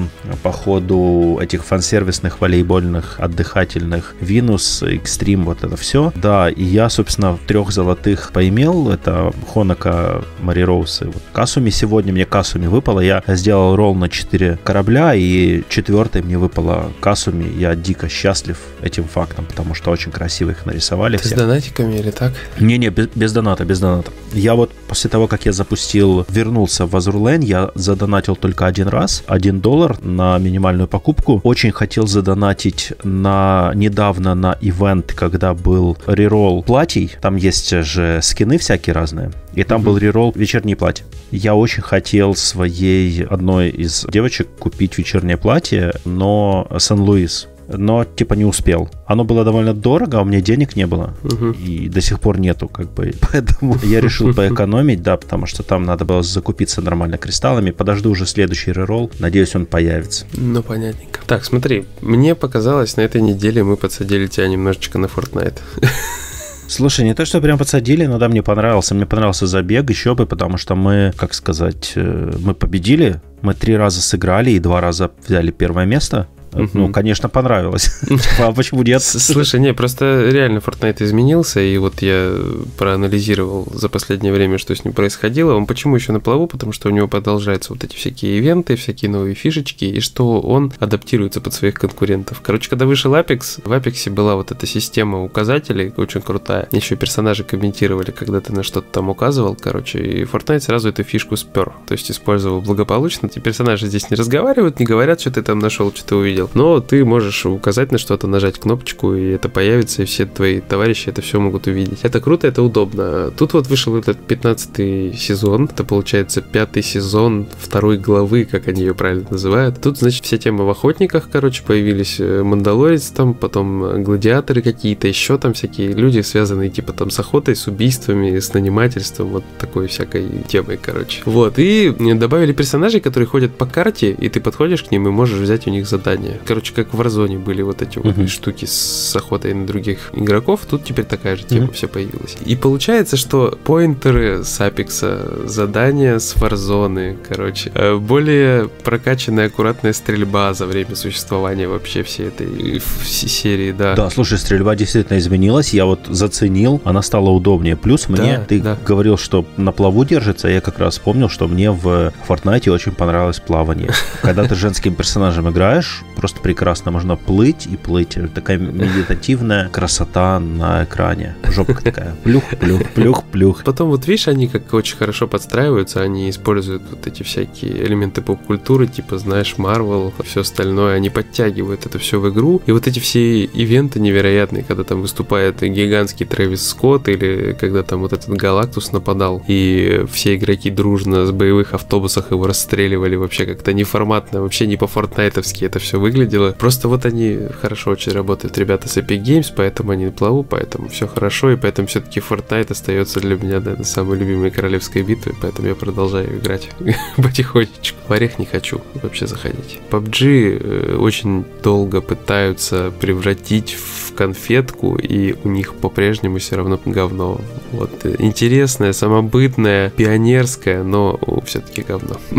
походу, 0.44 1.40
этих 1.42 1.64
фан-сервисных 1.64 2.42
волейбольных, 2.42 3.20
отдыхательных 3.20 4.16
Винус, 4.20 4.84
Экстрим, 4.84 5.46
вот 5.46 5.64
это 5.64 5.78
все. 5.78 6.12
Да, 6.16 6.50
и 6.50 6.64
я, 6.64 6.90
собственно, 6.90 7.38
трех 7.48 7.72
золотых 7.72 8.32
поимел, 8.32 8.90
это 8.90 9.34
Хонака, 9.54 10.24
Мари 10.42 10.62
Роуз 10.62 11.02
и 11.02 11.06
вот 11.06 11.22
Касуми 11.34 11.70
сегодня. 11.70 12.14
Мне 12.14 12.25
мне 12.26 12.32
Касуми 12.32 12.68
выпало. 12.68 13.00
Я 13.02 13.24
сделал 13.28 13.76
ролл 13.76 13.96
на 13.96 14.10
4 14.10 14.58
корабля, 14.64 15.14
и 15.16 15.64
четвертый 15.70 16.22
мне 16.22 16.38
выпало 16.38 16.92
Касуми. 17.00 17.46
Я 17.58 17.76
дико 17.76 18.10
счастлив 18.10 18.58
этим 18.82 19.04
фактом, 19.04 19.46
потому 19.46 19.76
что 19.76 19.92
очень 19.92 20.12
красиво 20.12 20.52
их 20.52 20.66
нарисовали. 20.66 21.18
Ты 21.18 21.24
все. 21.24 21.36
с 21.36 21.38
донатиками 21.38 21.96
или 21.96 22.12
так? 22.12 22.34
Не-не, 22.60 22.90
без, 22.90 23.08
без 23.16 23.32
доната, 23.34 23.66
без 23.66 23.80
доната. 23.80 24.12
Я 24.34 24.56
вот 24.56 24.72
после 24.88 25.10
того, 25.10 25.28
как 25.28 25.46
я 25.46 25.52
запустил, 25.52 26.26
вернулся 26.30 26.86
в 26.86 26.96
Азурлен, 26.96 27.42
я 27.42 27.70
задонатил 27.76 28.36
только 28.36 28.66
один 28.66 28.88
раз, 28.88 29.24
один 29.28 29.60
доллар 29.60 29.98
на 30.04 30.38
минимальную 30.40 30.88
покупку. 30.88 31.42
Очень 31.44 31.72
хотел 31.72 32.08
задонатить 32.08 32.94
на 33.04 33.72
недавно 33.76 34.36
на 34.36 34.58
ивент, 34.62 35.14
когда 35.14 35.54
был 35.54 35.98
реролл 36.08 36.64
платьей. 36.64 37.16
Там 37.22 37.36
есть 37.36 37.70
же 37.70 38.20
скины 38.22 38.58
всякие 38.58 38.94
разные. 38.94 39.32
И 39.54 39.64
там 39.64 39.82
был 39.82 39.98
реролл 39.98 40.34
вечернее 40.36 40.76
платье. 40.76 41.06
Я 41.32 41.56
очень 41.56 41.82
хотел 41.82 42.15
своей 42.36 43.24
одной 43.24 43.70
из 43.70 44.06
девочек 44.10 44.48
купить 44.60 44.98
вечернее 44.98 45.38
платье, 45.38 45.94
но 46.06 46.68
Сан-Луис 46.78 47.48
но 47.68 48.06
типа 48.06 48.34
не 48.34 48.46
успел. 48.46 48.90
Оно 49.06 49.24
было 49.24 49.44
довольно 49.44 49.74
дорого, 49.74 50.20
а 50.20 50.22
у 50.22 50.26
меня 50.26 50.42
денег 50.42 50.76
не 50.76 50.86
было. 50.86 51.16
Мгм. 51.24 51.52
И 51.52 51.90
до 51.90 52.02
сих 52.02 52.20
пор 52.20 52.40
нету, 52.40 52.68
как 52.68 52.92
бы. 52.94 53.14
Поэтому 53.32 53.78
я 53.84 54.02
решил 54.02 54.34
поэкономить, 54.34 55.02
да, 55.02 55.18
потому 55.18 55.46
что 55.46 55.64
там 55.64 55.84
надо 55.84 56.06
было 56.06 56.24
закупиться 56.24 56.82
нормально 56.82 57.18
кристаллами. 57.18 57.72
Подожду 57.72 58.12
уже 58.12 58.26
следующий 58.26 58.72
реролл. 58.72 59.12
Надеюсь, 59.20 59.56
он 59.56 59.66
появится. 59.66 60.26
Ну, 60.34 60.62
понятненько. 60.64 61.22
Так, 61.26 61.46
смотри, 61.46 61.86
мне 62.02 62.36
показалось, 62.36 62.98
на 62.98 63.02
этой 63.02 63.22
неделе 63.22 63.64
мы 63.64 63.78
подсадили 63.78 64.28
тебя 64.28 64.48
немножечко 64.48 64.98
на 64.98 65.06
Fortnite. 65.06 65.60
Слушай, 66.68 67.06
не 67.06 67.14
то, 67.14 67.26
что 67.26 67.42
прям 67.42 67.58
подсадили, 67.58 68.06
но 68.06 68.18
да, 68.18 68.28
мне 68.28 68.42
понравился. 68.42 68.96
Мне 68.96 69.06
понравился 69.06 69.46
забег 69.46 69.90
еще 69.90 70.16
бы, 70.16 70.26
потому 70.26 70.58
что 70.58 70.76
мы, 70.76 71.14
как 71.16 71.34
сказать, 71.34 71.94
э, 71.96 72.32
мы 72.40 72.56
победили. 72.56 73.22
Мы 73.42 73.54
три 73.54 73.78
раза 73.78 74.02
сыграли 74.02 74.52
и 74.52 74.60
два 74.60 74.82
раза 74.82 75.12
взяли 75.28 75.52
первое 75.52 75.86
место. 75.86 76.28
Мгм. 76.56 76.70
Ну, 76.74 76.92
конечно, 76.92 77.30
понравилось. 77.30 78.02
А 78.40 78.52
почему 78.52 78.84
нет? 78.84 79.02
Слушай, 79.02 79.60
не, 79.60 79.74
просто 79.74 80.30
реально 80.30 80.60
Fortnite 80.60 81.04
изменился, 81.04 81.60
и 81.60 81.78
вот 81.78 82.02
я 82.02 82.34
проанализировал 82.78 83.68
за 83.74 83.90
последнее 83.90 84.34
время, 84.34 84.58
что 84.58 84.76
с 84.76 84.84
ним 84.84 84.94
происходило. 84.94 85.54
Он 85.54 85.66
почему 85.66 85.96
еще 85.96 86.12
на 86.12 86.20
плаву? 86.20 86.48
Потому 86.48 86.72
что 86.72 86.90
у 86.90 86.92
него 86.92 87.08
продолжаются 87.08 87.74
вот 87.74 87.84
эти 87.84 87.96
всякие 87.96 88.38
ивенты, 88.38 88.76
всякие 88.76 89.12
новые 89.12 89.36
фишечки, 89.36 89.86
и 89.86 90.00
что 90.00 90.42
он 90.42 90.74
адаптируется 90.80 91.42
под 91.42 91.54
своих 91.54 91.76
конкурентов. 91.76 92.42
Короче, 92.42 92.70
когда 92.70 92.86
вышел 92.86 93.14
Apex, 93.14 93.62
в 93.64 93.72
Apex 93.72 94.10
была 94.10 94.36
вот 94.36 94.52
эта 94.52 94.66
система 94.66 95.24
указателей, 95.24 95.94
очень 95.98 96.22
крутая. 96.22 96.68
Еще 96.72 96.96
персонажи 96.96 97.44
комментировали, 97.44 98.12
когда 98.12 98.42
ты 98.42 98.54
на 98.54 98.64
что-то 98.64 98.88
там 98.92 99.10
указывал, 99.10 99.56
короче, 99.60 100.00
и 100.00 100.24
Fortnite 100.24 100.62
сразу 100.62 100.90
эту 100.90 101.04
фишку 101.04 101.36
спер. 101.38 101.74
То 101.88 101.94
есть 101.94 102.10
использовал 102.12 102.62
благополучно. 102.62 103.28
Эти 103.28 103.40
персонажи 103.40 103.88
здесь 103.88 104.10
не 104.10 104.16
разговаривают, 104.16 104.80
не 104.80 104.86
говорят, 104.86 105.22
что 105.22 105.32
ты 105.32 105.42
там 105.42 105.60
нашел, 105.60 105.92
что 105.94 106.06
ты 106.06 106.16
увидел. 106.16 106.45
Но 106.54 106.80
ты 106.80 107.04
можешь 107.04 107.46
указать 107.46 107.92
на 107.92 107.98
что-то, 107.98 108.28
нажать 108.28 108.60
кнопочку, 108.60 109.14
и 109.14 109.32
это 109.32 109.50
появится, 109.50 110.04
и 110.04 110.06
все 110.06 110.26
твои 110.26 110.62
товарищи 110.62 111.10
это 111.10 111.22
все 111.22 111.40
могут 111.40 111.68
увидеть. 111.68 112.00
Это 112.04 112.20
круто, 112.22 112.48
это 112.48 112.62
удобно. 112.62 113.32
Тут 113.32 113.54
вот 113.54 113.68
вышел 113.68 113.96
этот 113.96 114.18
15 114.20 115.18
сезон, 115.20 115.66
это 115.66 115.84
получается 115.84 116.42
пятый 116.42 116.84
сезон 116.84 117.48
второй 117.58 117.98
главы, 117.98 118.46
как 118.46 118.68
они 118.68 118.82
ее 118.82 118.94
правильно 118.94 119.28
называют. 119.32 119.82
Тут, 119.82 119.98
значит, 119.98 120.26
вся 120.26 120.38
тема 120.38 120.66
в 120.66 120.70
охотниках, 120.70 121.30
короче, 121.32 121.64
появились 121.64 122.18
э, 122.20 122.44
Мандалорец 122.44 123.10
там, 123.10 123.34
потом 123.34 123.84
э, 123.84 123.98
гладиаторы 124.00 124.62
какие-то, 124.62 125.08
еще 125.08 125.38
там 125.38 125.54
всякие 125.54 125.94
люди, 125.94 126.22
связанные 126.22 126.70
типа 126.70 126.94
там 126.94 127.10
с 127.10 127.20
охотой, 127.20 127.56
с 127.56 127.68
убийствами, 127.68 128.40
с 128.40 128.54
нанимательством, 128.54 129.30
вот 129.30 129.44
такой 129.58 129.88
всякой 129.88 130.26
темой, 130.48 130.78
короче. 130.82 131.22
Вот, 131.26 131.58
и 131.58 131.94
добавили 132.16 132.54
персонажей, 132.54 133.02
которые 133.02 133.28
ходят 133.28 133.56
по 133.58 133.66
карте, 133.66 134.12
и 134.12 134.30
ты 134.30 134.40
подходишь 134.40 134.84
к 134.84 134.92
ним 134.92 135.08
и 135.08 135.12
можешь 135.12 135.40
взять 135.40 135.68
у 135.68 135.70
них 135.70 135.88
задание. 135.88 136.35
Короче, 136.46 136.74
как 136.74 136.94
в 136.94 137.00
Warzone 137.02 137.38
были 137.40 137.62
вот 137.62 137.82
эти 137.82 137.98
вот 138.00 138.18
Мгм. 138.18 138.28
штуки 138.28 138.66
с 138.66 139.16
охотой 139.16 139.54
на 139.54 139.66
других 139.66 140.10
игроков, 140.14 140.62
тут 140.70 140.84
теперь 140.84 141.06
такая 141.06 141.36
же 141.36 141.44
тема 141.44 141.66
Мгм. 141.66 141.74
все 141.74 141.88
появилась. 141.88 142.38
И 142.46 142.56
получается, 142.56 143.18
что 143.18 143.58
поинтеры 143.64 144.44
с 144.44 144.60
Апекса, 144.62 145.48
задания 145.48 146.20
с 146.20 146.36
Warzone, 146.36 147.18
короче, 147.28 147.72
э, 147.74 147.96
более 147.96 148.68
прокачанная, 148.84 149.48
аккуратная 149.48 149.94
стрельба 149.94 150.54
за 150.54 150.66
время 150.66 150.96
существования 150.96 151.68
вообще 151.68 152.04
всей 152.04 152.28
этой 152.28 152.78
э, 152.78 152.80
в- 152.80 153.06
серии, 153.08 153.72
да. 153.72 153.96
Да, 153.96 154.10
слушай, 154.10 154.38
стрельба 154.38 154.76
действительно 154.76 155.18
изменилась. 155.18 155.74
Я 155.74 155.86
вот 155.86 156.02
заценил, 156.08 156.82
она 156.84 157.02
стала 157.02 157.30
удобнее. 157.30 157.76
Плюс 157.76 158.08
мне, 158.10 158.38
Да, 158.38 158.46
ты 158.46 158.62
да. 158.62 158.78
говорил, 158.86 159.18
что 159.18 159.46
на 159.58 159.72
плаву 159.72 160.04
держится. 160.06 160.48
Я 160.48 160.62
как 160.62 160.80
раз 160.80 160.94
вспомнил, 160.96 161.30
что 161.30 161.48
мне 161.48 161.72
в 161.72 162.14
Fortnite 162.28 162.70
очень 162.72 162.92
понравилось 162.94 163.40
плавание. 163.40 163.92
Когда 164.22 164.44
ты 164.44 164.56
женским 164.56 164.96
персонажем 164.96 165.50
играешь, 165.50 166.04
просто 166.16 166.42
прекрасно 166.42 166.92
можно 166.92 167.16
плыть 167.16 167.68
и 167.68 167.78
плыть. 167.78 168.18
Такая 168.34 168.58
медитативная 168.58 169.70
красота 169.70 170.40
на 170.40 170.84
экране. 170.84 171.36
Жопка 171.44 171.84
такая. 171.84 172.16
Плюх, 172.24 172.44
плюх, 172.60 172.82
плюх, 172.94 173.24
плюх. 173.24 173.64
Потом 173.64 173.90
вот 173.90 174.08
видишь, 174.08 174.28
они 174.28 174.48
как 174.48 174.74
очень 174.74 174.98
хорошо 174.98 175.28
подстраиваются, 175.28 176.02
они 176.02 176.30
используют 176.30 176.84
вот 176.90 177.08
эти 177.08 177.24
всякие 177.24 177.86
элементы 177.86 178.22
поп-культуры, 178.22 178.88
типа, 178.88 179.18
знаешь, 179.18 179.58
Марвел, 179.58 180.14
все 180.24 180.42
остальное, 180.42 180.96
они 180.96 181.10
подтягивают 181.10 181.86
это 181.86 182.00
все 182.00 182.20
в 182.20 182.30
игру. 182.30 182.62
И 182.66 182.72
вот 182.72 182.88
эти 182.88 183.00
все 183.00 183.44
ивенты 183.44 184.00
невероятные, 184.00 184.64
когда 184.64 184.84
там 184.84 185.02
выступает 185.02 185.62
гигантский 185.62 186.26
Трэвис 186.26 186.68
Скотт, 186.68 187.10
или 187.10 187.56
когда 187.60 187.84
там 187.84 188.02
вот 188.02 188.14
этот 188.14 188.30
Галактус 188.30 188.92
нападал, 188.92 189.44
и 189.48 190.06
все 190.12 190.36
игроки 190.36 190.70
дружно 190.70 191.26
с 191.26 191.32
боевых 191.32 191.74
автобусах 191.74 192.32
его 192.32 192.48
расстреливали 192.48 193.16
вообще 193.16 193.46
как-то 193.46 193.74
неформатно, 193.74 194.42
вообще 194.42 194.68
не 194.68 194.78
по-фортнайтовски 194.78 195.66
это 195.66 195.80
все 195.80 196.00
выглядело. 196.06 196.52
Просто 196.52 196.88
вот 196.88 197.06
они 197.06 197.40
хорошо 197.62 197.92
очень 197.92 198.12
работают, 198.12 198.58
ребята 198.60 198.88
с 198.88 198.98
Epic 198.98 199.24
Games, 199.24 199.52
поэтому 199.56 199.92
они 199.92 200.06
на 200.06 200.12
плаву, 200.12 200.44
поэтому 200.44 200.88
все 200.88 201.08
хорошо, 201.08 201.52
и 201.52 201.56
поэтому 201.56 201.88
все-таки 201.88 202.20
Fortnite 202.20 202.72
остается 202.72 203.20
для 203.20 203.36
меня, 203.36 203.60
наверное, 203.60 203.86
самой 203.86 204.20
любимой 204.20 204.52
королевской 204.52 205.02
битвой, 205.02 205.34
поэтому 205.42 205.68
я 205.68 205.74
продолжаю 205.74 206.38
играть 206.38 206.70
потихонечку. 207.18 207.98
В 208.08 208.12
орех 208.12 208.38
не 208.38 208.46
хочу 208.46 208.82
вообще 209.02 209.26
заходить. 209.26 209.80
PUBG 209.90 210.60
э, 210.62 210.96
очень 210.98 211.44
долго 211.64 212.02
пытаются 212.02 212.94
превратить 213.00 213.74
в 213.74 214.14
конфетку, 214.14 214.98
и 214.98 215.36
у 215.44 215.50
них 215.50 215.74
по-прежнему 215.74 216.38
все 216.38 216.56
равно 216.56 216.80
говно. 216.86 217.42
Вот 217.72 217.90
э, 218.04 218.16
интересное, 218.20 218.94
самобытное, 218.94 219.90
пионерское, 219.90 220.84
но 220.84 221.20
все-таки 221.46 221.82
говно. 221.82 222.18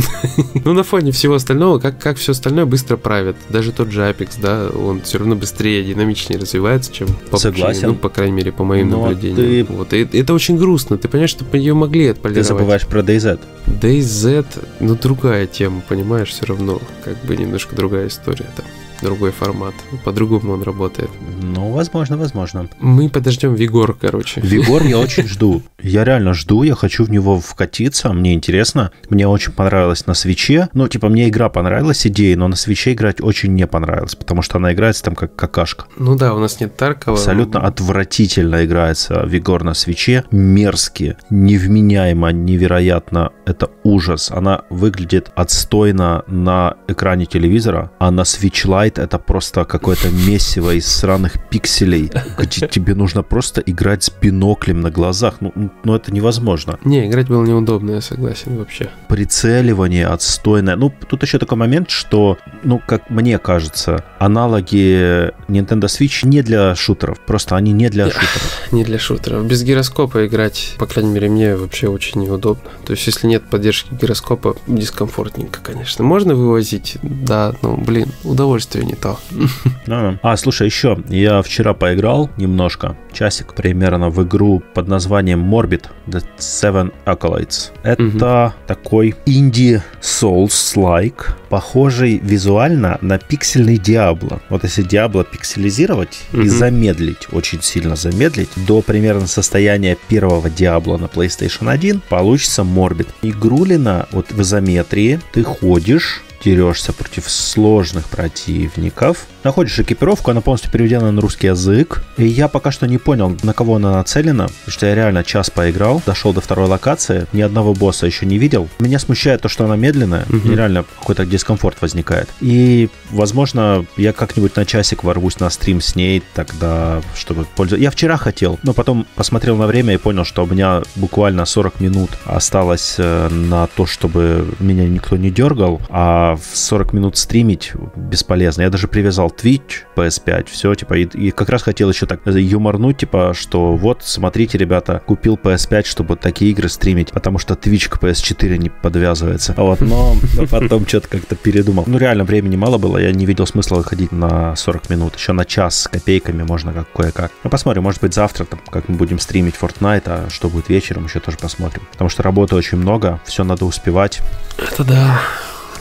Ну, 0.65 0.73
на 0.73 0.83
фоне 0.83 1.13
всего 1.13 1.35
остального, 1.35 1.79
как, 1.79 1.99
как 1.99 2.17
все 2.17 2.33
остальное 2.33 2.67
быстро 2.67 2.97
правят. 2.97 3.37
Даже 3.57 3.73
тот 3.73 3.91
же 3.91 4.03
Apex, 4.03 4.33
да, 4.39 4.69
он 4.69 5.01
все 5.01 5.17
равно 5.17 5.35
быстрее, 5.35 5.83
динамичнее 5.83 6.39
развивается, 6.39 6.93
чем 6.93 7.09
PUBG. 7.31 7.39
Согласен. 7.39 7.89
Ну, 7.89 7.95
по 7.95 8.11
крайней 8.11 8.35
мере, 8.37 8.53
по 8.53 8.65
моим 8.65 8.91
Но 8.91 9.01
наблюдениям. 9.07 9.67
ты- 9.67 9.73
Вот. 9.73 9.95
И 9.95 10.03
это 10.19 10.35
очень 10.35 10.59
грустно. 10.59 10.99
Ты 10.99 11.09
понимаешь, 11.09 11.31
что 11.31 11.47
ее 11.57 11.73
могли 11.73 12.05
Ты 12.05 12.11
отполировать. 12.11 12.47
забываешь 12.49 12.87
про 12.87 13.01
DayZ. 13.01 13.41
DayZ, 13.67 14.45
ну, 14.81 14.95
другая 14.95 15.47
тема, 15.47 15.83
понимаешь, 15.89 16.29
все 16.29 16.45
равно. 16.45 16.83
Как 17.03 17.17
бы 17.25 17.35
немножко 17.35 17.75
другая 17.75 18.09
история 18.09 18.45
там. 18.55 18.67
Другой 19.03 19.31
формат. 19.31 19.75
По-другому 20.05 20.53
он 20.53 20.63
работает. 20.63 21.11
Ну, 21.43 21.73
возможно, 21.73 22.17
возможно. 22.17 22.69
Мы 22.81 23.09
подождем 23.09 23.55
Вигор, 23.55 23.95
короче. 23.95 24.41
Вигор 24.41 24.83
я 24.83 24.99
очень 25.07 25.29
жду. 25.29 25.63
Я 25.83 26.05
реально 26.05 26.35
жду, 26.35 26.63
я 26.63 26.75
хочу 26.75 27.05
в 27.05 27.11
него 27.11 27.39
вкатиться, 27.39 28.13
мне 28.13 28.35
интересно. 28.35 28.91
Мне 29.11 29.29
очень 29.29 29.53
понравилось 29.53 30.07
на 30.07 30.15
свече. 30.15 30.69
Ну, 30.73 30.89
типа, 30.89 31.09
мне 31.09 31.29
игра 31.29 31.49
понравилась, 31.49 32.07
идея, 32.07 32.37
но 32.37 32.49
на 32.49 32.57
свече 32.57 32.93
играть 32.93 33.21
очень 33.21 33.55
не 33.55 33.67
понравилось, 33.67 34.15
потому 34.15 34.43
что 34.43 34.59
она 34.59 34.73
играется 34.73 35.05
там 35.05 35.15
как 35.15 35.37
какашка. 35.37 35.87
Ну 35.99 36.17
да, 36.17 36.35
у 36.35 36.39
нас 36.39 36.61
нет 36.61 36.77
Таркова. 36.77 37.17
Абсолютно 37.17 37.61
отвратительно 37.61 38.65
играется 38.65 39.25
Вигор 39.27 39.65
на 39.65 39.75
свече. 39.75 40.25
Мерзкий, 40.31 41.15
невменяемо, 41.31 42.33
невероятно. 42.33 43.33
Это 43.45 43.71
ужас. 43.85 44.31
Она 44.31 44.63
выглядит 44.71 45.31
отстойно 45.35 46.25
на 46.27 46.77
экране 46.89 47.27
телевизора, 47.27 47.91
а 47.99 48.11
на 48.11 48.23
Switch 48.23 48.67
Lite 48.67 48.86
это 48.95 49.19
просто 49.19 49.65
какое-то 49.65 50.09
месиво 50.11 50.75
из 50.75 50.87
сраных 50.87 51.35
пикселей, 51.51 52.11
где 52.39 52.67
тебе 52.69 52.95
нужно 52.95 53.23
просто 53.23 53.61
играть 53.61 54.05
с 54.05 54.11
биноклем 54.11 54.81
на 54.81 54.91
глазах. 54.91 55.37
Ну, 55.41 55.53
ну 55.85 55.95
это 55.95 56.13
невозможно. 56.13 56.79
Не, 56.85 57.07
играть 57.07 57.29
было 57.29 57.45
неудобно, 57.45 57.93
я 57.93 58.01
согласен 58.01 58.57
вообще. 58.57 58.91
Прицеливание 59.09 60.07
отстойное. 60.07 60.77
Ну, 60.77 60.93
тут 61.09 61.23
еще 61.23 61.39
такой 61.39 61.59
момент, 61.59 61.91
что, 61.91 62.39
ну, 62.63 62.81
как 62.85 63.11
мне 63.11 63.39
кажется, 63.39 64.05
аналоги 64.19 65.33
Nintendo 65.49 65.87
Switch 65.87 66.27
не 66.27 66.43
для 66.43 66.75
шутеров. 66.75 67.21
Просто 67.21 67.57
они 67.57 67.73
не 67.73 67.89
для 67.89 68.07
шутеров. 68.07 68.73
Не 68.73 68.85
для 68.85 68.99
шутеров. 68.99 69.47
Без 69.47 69.63
гироскопа 69.63 70.27
играть, 70.27 70.75
по 70.79 70.87
крайней 70.87 71.11
мере, 71.11 71.29
мне 71.29 71.57
вообще 71.57 71.89
очень 71.89 72.23
неудобно. 72.23 72.71
То 72.85 72.93
есть, 72.93 73.07
если 73.07 73.27
нет 73.27 73.45
поддержки 73.45 73.95
гироскопа, 73.95 74.57
дискомфортненько, 74.67 75.61
конечно. 75.63 76.05
Можно 76.05 76.35
вывозить, 76.35 76.99
да, 77.03 77.55
но, 77.63 77.77
блин, 77.77 78.13
удовольствие 78.25 78.76
удовольствие 78.77 78.85
не 78.85 78.95
то. 78.95 79.19
А, 79.89 80.19
а, 80.23 80.37
слушай, 80.37 80.67
еще 80.67 80.99
я 81.09 81.43
вчера 81.43 81.73
поиграл 81.73 82.29
немножко, 82.37 82.97
часик 83.13 83.55
примерно 83.55 84.11
в 84.11 84.25
игру 84.25 84.61
под 84.75 84.89
названием 84.89 85.41
Morbid 85.55 85.85
The 86.09 86.25
Seven 86.39 86.93
Acolytes. 87.05 87.71
Это 87.85 88.47
угу. 88.47 88.55
такой 88.67 89.15
инди 89.27 89.81
Souls-like, 90.01 91.23
похожий 91.49 92.19
визуально 92.19 92.99
на 93.01 93.19
пиксельный 93.19 93.79
Диабло. 93.79 94.41
Вот 94.49 94.65
если 94.65 94.83
Диабло 94.83 95.23
пикселизировать 95.23 96.19
угу. 96.33 96.43
и 96.43 96.49
замедлить, 96.49 97.29
очень 97.31 97.63
сильно 97.63 97.95
замедлить, 97.95 98.51
до 98.67 98.83
примерно 98.83 99.29
состояния 99.29 99.97
первого 100.09 100.51
Диабло 100.51 100.97
на 100.97 101.05
PlayStation 101.05 101.71
1, 101.71 102.03
получится 102.09 102.63
Morbid. 102.63 103.07
Игрулина 103.23 104.09
вот 104.11 104.33
в 104.33 104.43
изометрии, 104.43 105.21
ты 105.33 105.45
ходишь, 105.45 106.23
дерешься 106.47 106.93
против 106.93 107.29
сложных 107.29 108.09
противников, 108.09 109.27
находишь 109.43 109.81
экипировку, 109.81 110.31
она 110.31 110.41
полностью 110.41 110.71
переведена 110.71 111.11
на 111.11 111.21
русский 111.21 111.49
язык, 111.49 112.05
и 112.17 112.25
я 112.25 112.47
пока 112.47 112.71
что 112.71 112.87
не 112.87 112.99
понял, 112.99 113.37
на 113.43 113.53
кого 113.53 113.77
она 113.77 113.93
нацелена, 113.95 114.45
потому 114.45 114.73
что 114.73 114.87
я 114.87 114.95
реально 114.95 115.25
час 115.25 115.51
поиграл, 115.51 116.01
дошел 116.07 116.33
до 116.33 116.41
второй 116.41 116.69
локации, 116.69 117.27
ни 117.33 117.41
одного 117.41 117.75
босса 117.75 118.07
еще 118.07 118.27
не 118.27 118.39
видел. 118.39 118.69
Меня 118.79 119.01
смущает 119.01 119.43
то, 119.43 119.49
что 119.49 119.65
она 119.65 119.75
медленная, 119.75 120.25
угу. 120.29 120.53
реально 120.53 120.85
какой-то 121.01 121.27
дискомфорт 121.27 121.83
возникает. 121.83 122.29
И, 122.41 122.91
возможно, 123.11 123.85
я 123.97 124.13
как-нибудь 124.13 124.55
на 124.55 124.65
часик 124.65 125.03
ворвусь 125.03 125.41
на 125.41 125.51
стрим 125.51 125.81
с 125.81 125.97
ней, 125.97 126.23
тогда, 126.35 127.03
чтобы 127.17 127.45
пользоваться. 127.57 127.83
Я 127.83 127.91
вчера 127.91 128.17
хотел, 128.17 128.61
но 128.63 128.73
потом 128.73 129.05
посмотрел 129.17 129.57
на 129.57 129.67
время 129.67 129.95
и 129.95 129.97
понял, 129.97 130.25
что 130.25 130.45
у 130.45 130.47
меня 130.47 130.83
буквально 130.95 131.45
40 131.45 131.81
минут 131.81 132.11
осталось 132.25 132.95
э, 132.99 133.29
на 133.31 133.67
то, 133.67 133.85
чтобы 133.85 134.55
меня 134.61 134.89
никто 134.89 135.17
не 135.17 135.33
дергал, 135.33 135.81
а 135.89 136.36
в 136.37 136.57
40 136.57 136.93
минут 136.93 137.17
стримить 137.17 137.73
бесполезно. 137.95 138.63
Я 138.63 138.71
даже 138.71 138.89
привязал 138.89 139.29
Twitch, 139.29 139.85
PS5, 139.97 140.49
все, 140.51 140.75
типа, 140.75 140.95
и, 140.95 141.05
и 141.05 141.31
как 141.31 141.49
раз 141.49 141.63
хотел 141.63 141.91
еще 141.91 142.07
так 142.07 142.21
юморнуть, 142.27 142.99
типа, 142.99 143.33
что 143.35 143.77
вот, 143.77 144.03
смотрите, 144.03 144.59
ребята, 144.59 145.03
купил 145.05 145.37
PS5, 145.37 145.85
чтобы 145.87 146.17
такие 146.17 146.51
игры 146.51 146.69
стримить, 146.69 147.11
потому 147.11 147.39
что 147.39 147.55
Twitch 147.55 147.89
к 147.89 148.03
PS4 148.03 148.57
не 148.59 148.71
подвязывается. 148.71 149.55
Вот, 149.57 149.81
но, 149.81 150.17
потом 150.51 150.87
что-то 150.87 151.09
как-то 151.09 151.37
передумал. 151.37 151.85
Ну, 151.87 151.99
реально, 151.99 152.25
времени 152.25 152.57
мало 152.57 152.79
было, 152.79 152.99
я 152.99 153.13
не 153.13 153.27
видел 153.27 153.47
смысла 153.47 153.77
выходить 153.77 154.13
на 154.13 154.55
40 154.57 154.91
минут. 154.91 155.17
Еще 155.17 155.33
на 155.33 155.45
час 155.45 155.83
с 155.83 155.89
копейками 155.89 156.43
можно 156.43 156.73
как 156.73 156.91
кое-как. 156.93 157.33
Ну, 157.45 157.51
посмотрим, 157.51 157.83
может 157.83 158.01
быть, 158.01 158.15
завтра, 158.15 158.45
там, 158.45 158.61
как 158.71 158.89
мы 158.89 158.97
будем 158.97 159.19
стримить 159.19 159.55
Fortnite, 159.61 160.03
а 160.07 160.31
что 160.31 160.49
будет 160.49 160.69
вечером, 160.69 161.07
еще 161.07 161.21
тоже 161.21 161.39
посмотрим. 161.39 161.83
Потому 161.93 162.11
что 162.11 162.23
работы 162.23 162.55
очень 162.55 162.79
много, 162.79 163.21
все 163.25 163.45
надо 163.45 163.65
успевать. 163.65 164.21
Это 164.59 164.85
да. 164.85 165.21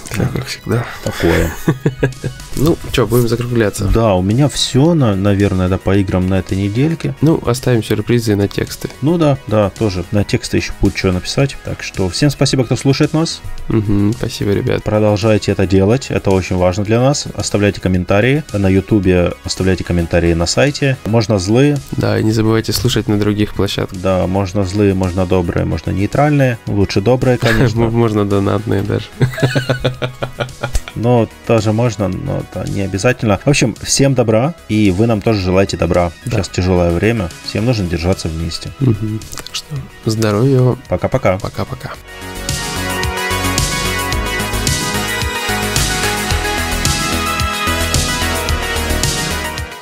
Все 0.09 0.27
как 0.33 0.45
всегда. 0.45 0.85
Такое. 1.03 1.51
Ну, 2.57 2.77
что, 2.91 3.05
будем 3.05 3.27
закругляться? 3.27 3.85
Да, 3.85 4.15
у 4.15 4.21
меня 4.21 4.47
все, 4.47 4.93
на, 4.93 5.13
наверное, 5.15 5.67
да, 5.67 5.77
по 5.77 5.95
играм 5.97 6.25
на 6.27 6.39
этой 6.39 6.57
недельке. 6.57 7.13
Ну, 7.19 7.41
оставим 7.45 7.83
сюрпризы 7.83 8.35
на 8.37 8.47
тексты. 8.47 8.89
Ну 9.01 9.17
да, 9.17 9.37
да, 9.47 9.69
тоже. 9.69 10.05
На 10.11 10.23
тексты 10.23 10.57
еще 10.57 10.71
будет 10.79 10.97
что 10.97 11.11
написать. 11.11 11.57
Так 11.65 11.83
что 11.83 12.07
всем 12.07 12.29
спасибо, 12.29 12.63
кто 12.63 12.77
слушает 12.77 13.11
нас. 13.11 13.41
Угу, 13.67 14.13
спасибо, 14.13 14.51
ребят. 14.51 14.83
Продолжайте 14.83 15.51
это 15.51 15.67
делать, 15.67 16.07
это 16.09 16.31
очень 16.31 16.55
важно 16.55 16.85
для 16.85 17.01
нас. 17.01 17.27
Оставляйте 17.35 17.81
комментарии 17.81 18.43
на 18.53 18.69
ютубе, 18.69 19.33
оставляйте 19.43 19.83
комментарии 19.83 20.33
на 20.33 20.45
сайте. 20.45 20.97
Можно 21.05 21.39
злые. 21.39 21.77
Да, 21.91 22.17
и 22.17 22.23
не 22.23 22.31
забывайте 22.31 22.71
слушать 22.71 23.09
на 23.09 23.19
других 23.19 23.53
площадках. 23.53 23.99
Да, 23.99 24.25
можно 24.27 24.63
злые, 24.63 24.93
можно 24.93 25.25
добрые, 25.25 25.65
можно 25.65 25.91
нейтральные. 25.91 26.57
Лучше 26.67 27.01
добрые, 27.01 27.37
конечно. 27.37 27.89
Можно 27.89 28.23
донатные 28.23 28.81
даже. 28.81 29.07
Но 30.95 31.27
тоже 31.45 31.73
можно, 31.73 32.07
но 32.07 32.39
это 32.39 32.69
не 32.69 32.81
обязательно. 32.81 33.39
В 33.43 33.49
общем, 33.49 33.75
всем 33.81 34.13
добра, 34.13 34.55
и 34.69 34.91
вы 34.91 35.07
нам 35.07 35.21
тоже 35.21 35.41
желаете 35.41 35.77
добра. 35.77 36.11
Да. 36.25 36.37
Сейчас 36.37 36.49
тяжелое 36.49 36.91
время, 36.91 37.29
всем 37.45 37.65
нужно 37.65 37.85
держаться 37.85 38.27
вместе. 38.29 38.71
Угу. 38.79 39.19
Так 39.35 39.53
что 39.53 39.75
здоровья 40.05 40.77
Пока-пока. 40.87 41.37
Пока-пока. 41.37 41.91